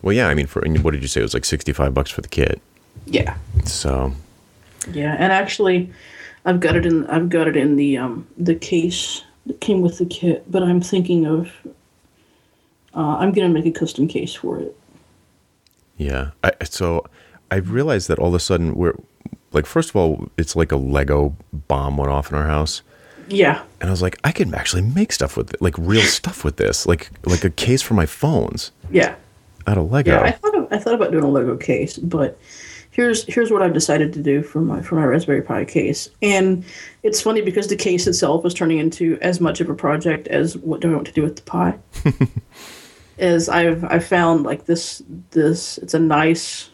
[0.02, 0.28] Well, yeah.
[0.28, 1.20] I mean, for and what did you say?
[1.20, 2.61] It was like sixty five bucks for the kit.
[3.07, 4.12] yeah, So
[4.92, 5.90] yeah, and actually,
[6.44, 9.98] I've got it in I've got it in the um the case that came with
[9.98, 11.50] the kit, but I'm thinking of
[12.97, 14.76] uh, I'm gonna make a custom case for it.
[15.97, 16.30] yeah.
[16.42, 17.05] I, so
[17.51, 18.94] I realized that all of a sudden we're
[19.53, 21.36] like, first of all, it's like a Lego
[21.68, 22.82] bomb went off in our house.
[23.28, 26.44] Yeah, And I was like, I can actually make stuff with it, like real stuff
[26.44, 29.16] with this, like like a case for my phones yeah,
[29.66, 30.12] out of Lego.
[30.12, 30.22] yeah.
[30.22, 32.38] I thought of, I thought about doing a Lego case, but
[32.92, 36.09] here's here's what I've decided to do for my for my Raspberry Pi case.
[36.22, 36.64] And
[37.03, 40.57] it's funny because the case itself is turning into as much of a project as
[40.59, 41.76] what do I want to do with the Pi.
[43.18, 46.70] is I've I found like this this it's a nice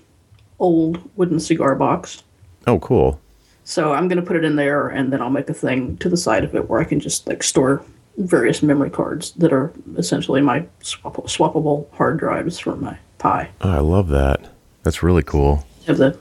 [0.59, 2.23] old wooden cigar box.
[2.67, 3.21] oh, cool.
[3.65, 6.17] So I'm gonna put it in there, and then I'll make a thing to the
[6.17, 7.85] side of it where I can just like store
[8.19, 13.49] various memory cards that are essentially my swap- swappable hard drives for my Pi.
[13.61, 14.41] Oh, I love that.
[14.83, 15.65] That's really cool.
[15.87, 16.19] Have the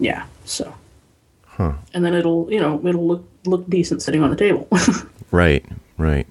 [0.00, 0.24] yeah.
[0.44, 0.74] So
[1.46, 1.74] Huh.
[1.94, 4.68] and then it'll you know it'll look look decent sitting on the table.
[5.30, 5.64] Right,
[5.98, 6.28] right.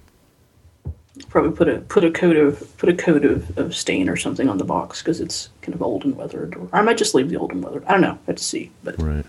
[1.28, 4.48] Probably put a put a coat of put a coat of, of stain or something
[4.48, 6.56] on the box because it's kind of old and weathered.
[6.56, 7.84] Or I might just leave the old and weathered.
[7.84, 8.18] I don't know.
[8.26, 8.70] I have to see.
[8.82, 9.24] But Right.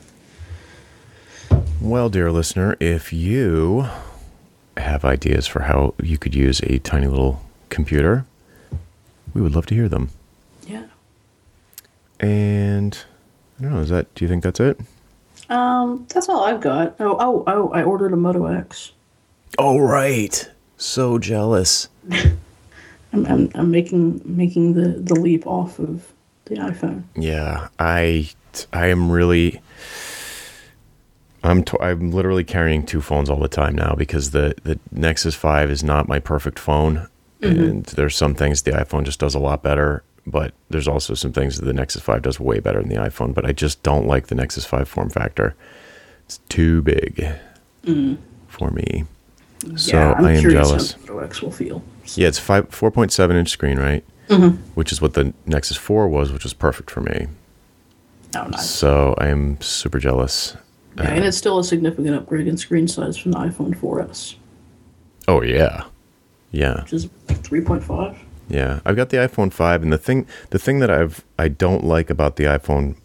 [1.79, 3.87] Well, dear listener, if you
[4.77, 8.25] have ideas for how you could use a tiny little computer,
[9.33, 10.09] we would love to hear them.
[10.65, 10.85] yeah,
[12.19, 12.97] And
[13.59, 14.79] I don't know, is that do you think that's it?
[15.49, 16.95] Um, that's all I've got.
[16.99, 17.69] Oh, oh, oh!
[17.69, 18.91] I ordered a Moto X.
[19.59, 20.49] Oh right.
[20.77, 21.87] So jealous.
[22.11, 26.11] I'm, I'm, I'm making making the the leap off of
[26.45, 27.03] the iPhone.
[27.15, 28.29] Yeah, I
[28.73, 29.61] I am really
[31.45, 35.35] I'm t- I'm literally carrying two phones all the time now because the the Nexus
[35.35, 37.07] 5 is not my perfect phone
[37.41, 37.63] mm-hmm.
[37.63, 41.31] and there's some things the iPhone just does a lot better, but there's also some
[41.31, 44.07] things that the Nexus 5 does way better than the iPhone, but I just don't
[44.07, 45.55] like the Nexus 5 form factor.
[46.25, 47.27] It's too big
[47.83, 48.17] mm.
[48.47, 49.05] for me.
[49.77, 50.91] So yeah, I'm I am jealous.
[50.93, 51.83] how the Moto X will feel.
[52.15, 54.03] Yeah, it's five four point seven inch screen, right?
[54.29, 54.57] Mm-hmm.
[54.75, 57.27] Which is what the Nexus Four was, which was perfect for me.
[58.35, 58.69] Oh, nice.
[58.69, 60.55] So I am super jealous.
[60.97, 64.35] Yeah, and it's still a significant upgrade in screen size from the iPhone 4S,
[65.27, 65.83] Oh yeah,
[66.51, 68.15] yeah, which is like 3.5.
[68.49, 68.79] yeah.
[68.85, 72.09] I've got the iPhone five, and the thing the thing that I've I don't like
[72.09, 72.95] about the iPhone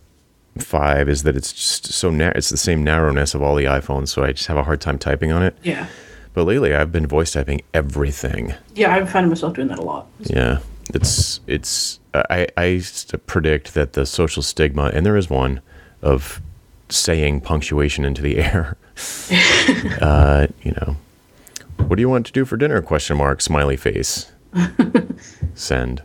[0.59, 2.33] five is that it's just so narrow.
[2.37, 4.99] It's the same narrowness of all the iPhones, so I just have a hard time
[4.99, 5.57] typing on it.
[5.63, 5.87] Yeah.
[6.33, 8.55] But lately, I've been voice typing everything.
[8.75, 10.07] Yeah, I'm finding myself doing that a lot.
[10.21, 10.61] Yeah,
[10.95, 11.99] it's it's.
[12.15, 15.61] I I used to predict that the social stigma, and there is one,
[16.03, 16.41] of
[16.89, 18.77] saying punctuation into the air.
[20.01, 20.97] uh, you know,
[21.79, 22.81] what do you want to do for dinner?
[22.81, 23.41] Question mark.
[23.41, 24.31] Smiley face.
[25.55, 26.03] Send.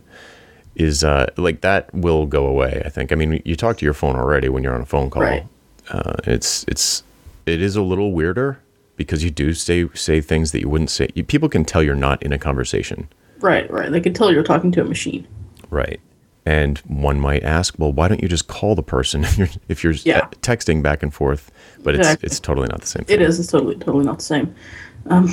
[0.74, 2.82] Is uh like that will go away.
[2.84, 3.12] I think.
[3.12, 5.22] I mean, you talk to your phone already when you're on a phone call.
[5.22, 5.46] Right.
[5.88, 7.02] Uh, it's it's
[7.46, 8.58] it is a little weirder
[8.96, 11.08] because you do say say things that you wouldn't say.
[11.14, 13.08] You, people can tell you're not in a conversation.
[13.40, 13.90] Right, right.
[13.90, 15.26] They can tell you're talking to a machine.
[15.70, 16.00] Right.
[16.46, 19.84] And one might ask, well, why don't you just call the person if you're, if
[19.84, 20.18] you're Yeah.
[20.20, 21.50] uh, texting back and forth?
[21.82, 22.26] But it's Exactly.
[22.26, 23.14] it's totally not the same thing.
[23.14, 23.38] It is.
[23.40, 24.54] It's totally, totally not the same.
[25.06, 25.28] Um,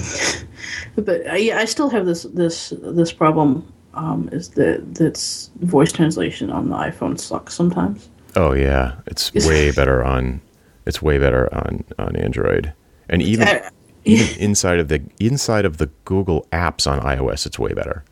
[0.95, 3.71] but uh, yeah, I still have this, this, this problem.
[3.95, 8.09] Um, is that that's voice translation on the iPhone sucks sometimes.
[8.35, 10.41] Oh yeah, it's way better on
[10.87, 12.73] it's way better on on Android.
[13.13, 13.69] And even Uh,
[14.05, 18.03] even inside of the inside of the Google apps on iOS, it's way better.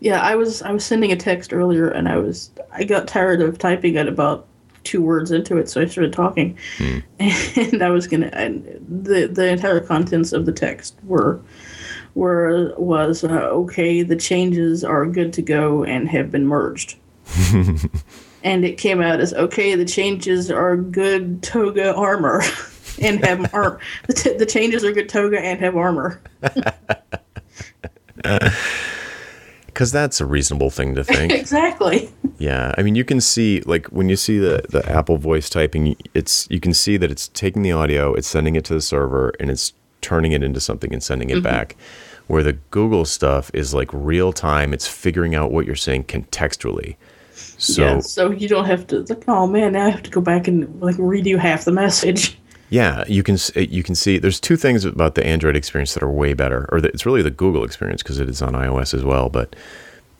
[0.00, 3.40] Yeah, I was I was sending a text earlier, and I was I got tired
[3.40, 4.46] of typing at about
[4.82, 6.58] two words into it, so I started talking,
[7.18, 11.40] and I was gonna and the the entire contents of the text were
[12.14, 14.02] were was uh, okay.
[14.02, 16.96] The changes are good to go and have been merged.
[18.44, 19.74] And it came out as okay.
[19.74, 22.42] The changes are good toga armor.
[23.02, 23.80] And have armor.
[24.06, 26.20] The, t- the changes are good toga and have armor.
[29.66, 31.32] Because that's a reasonable thing to think.
[31.32, 32.08] exactly.
[32.38, 35.96] Yeah, I mean, you can see like when you see the the Apple voice typing,
[36.14, 39.32] it's you can see that it's taking the audio, it's sending it to the server,
[39.40, 41.42] and it's turning it into something and sending it mm-hmm.
[41.42, 41.76] back.
[42.28, 46.94] Where the Google stuff is like real time, it's figuring out what you're saying contextually.
[47.58, 49.04] So yeah, so you don't have to.
[49.08, 52.38] Like, oh man, now I have to go back and like redo half the message.
[52.70, 56.10] Yeah, you can you can see there's two things about the Android experience that are
[56.10, 59.04] way better, or the, it's really the Google experience because it is on iOS as
[59.04, 59.28] well.
[59.28, 59.54] But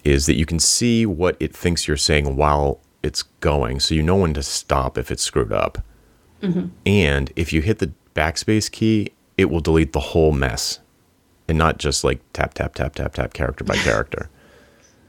[0.04, 4.02] is that you can see what it thinks you're saying while it's going, so you
[4.02, 5.78] know when to stop if it's screwed up.
[6.42, 6.66] Mm-hmm.
[6.86, 10.78] And if you hit the backspace key, it will delete the whole mess,
[11.48, 14.30] and not just like tap tap tap tap tap character by character.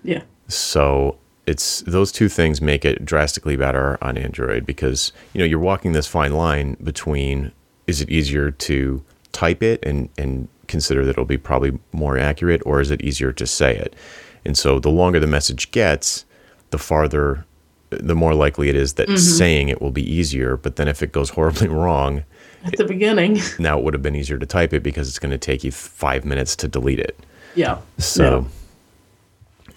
[0.03, 1.17] Yeah, So
[1.47, 5.91] it's those two things make it drastically better on Android because you know you're walking
[5.91, 7.51] this fine line between
[7.87, 12.61] is it easier to type it and and consider that it'll be probably more accurate
[12.65, 13.95] or is it easier to say it?
[14.43, 16.25] And so the longer the message gets,
[16.71, 17.45] the farther
[17.91, 19.17] the more likely it is that mm-hmm.
[19.17, 22.23] saying it will be easier, but then if it goes horribly wrong,
[22.65, 23.39] at the beginning.
[23.59, 25.71] now it would have been easier to type it because it's going to take you
[25.71, 27.17] 5 minutes to delete it.
[27.53, 27.77] Yeah.
[27.99, 28.47] So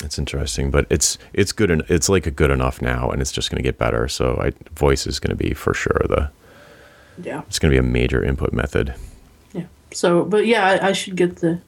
[0.04, 1.70] it's interesting, but it's it's good.
[1.70, 4.08] and it's like a good enough now, and it's just going to get better.
[4.08, 6.30] So I, voice is going to be for sure the.
[7.22, 8.94] yeah, It's going to be a major input method.
[9.52, 9.66] yeah.
[9.92, 11.60] So, but yeah, I, I should get the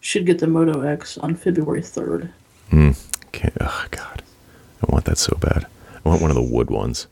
[0.00, 2.30] should get the Moto X on February third.
[2.70, 2.94] mm.
[3.28, 4.22] okay Oh God,
[4.86, 5.66] I want that so bad.
[6.04, 7.06] I want one of the wood ones.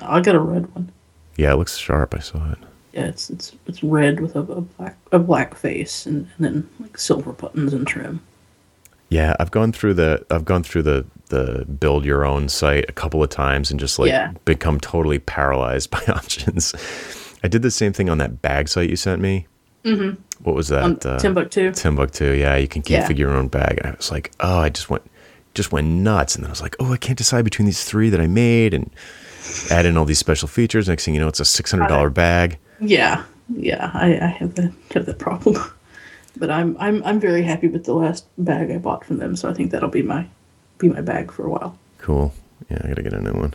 [0.00, 0.90] I got a red one.
[1.36, 2.14] Yeah, it looks sharp.
[2.14, 2.58] I saw it.
[2.92, 6.68] Yeah, it's it's it's red with a, a black a black face and, and then
[6.80, 8.20] like silver buttons and trim.
[9.12, 12.92] Yeah, I've gone through the I've gone through the the build your own site a
[12.92, 14.32] couple of times and just like Yeah.
[14.44, 16.74] become totally paralyzed by options.
[17.44, 19.46] I did the same thing on that bag site you sent me.
[19.84, 20.20] Mm-hmm.
[20.44, 20.84] What was that?
[20.84, 21.70] On uh, Timbuk2.
[21.72, 22.38] Timbuk2.
[22.38, 23.06] Yeah, you can Yeah.
[23.08, 23.78] configure your own bag.
[23.78, 25.02] And I was like, oh, I just went
[25.54, 26.34] just went nuts.
[26.36, 28.72] And then I was like, oh, I can't decide between these three that I made
[28.74, 28.90] and
[29.70, 30.88] add in all these special features.
[30.88, 32.58] Next thing you know, it's a six hundred dollar bag.
[32.80, 33.90] Yeah, yeah.
[33.92, 35.56] I, I have that have that problem,
[36.36, 39.36] but I'm I'm I'm very happy with the last bag I bought from them.
[39.36, 40.26] So I think that'll be my
[40.78, 41.78] be my bag for a while.
[41.98, 42.32] Cool.
[42.70, 43.54] Yeah, I gotta get a new one.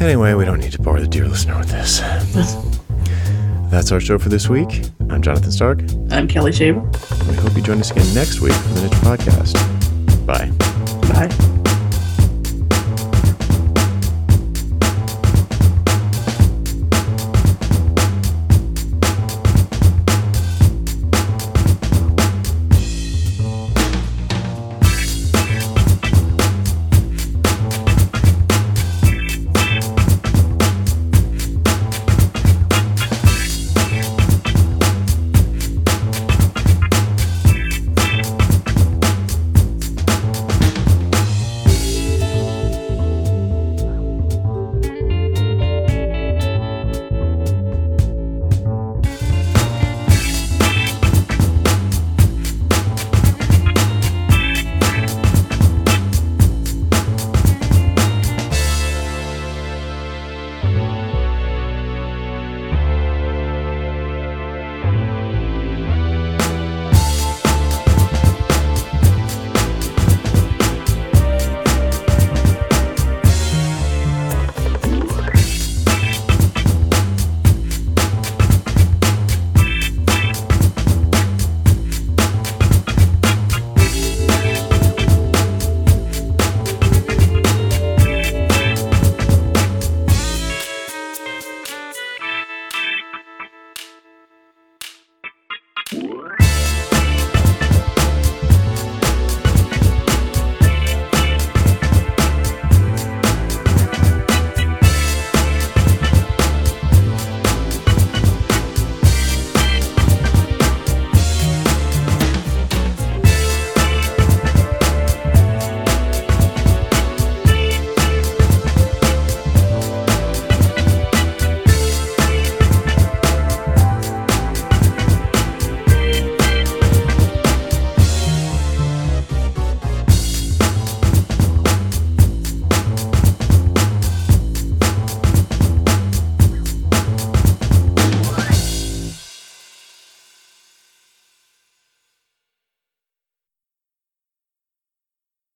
[0.00, 2.00] Anyway, we don't need to bore the dear listener with this.
[3.70, 4.82] That's our show for this week.
[5.10, 5.80] I'm Jonathan Stark.
[6.10, 6.80] I'm Kelli Shaver.
[7.30, 10.26] We hope you join us again next week for the Niche Podcast.
[10.26, 10.50] Bye.
[11.08, 11.46] Bye.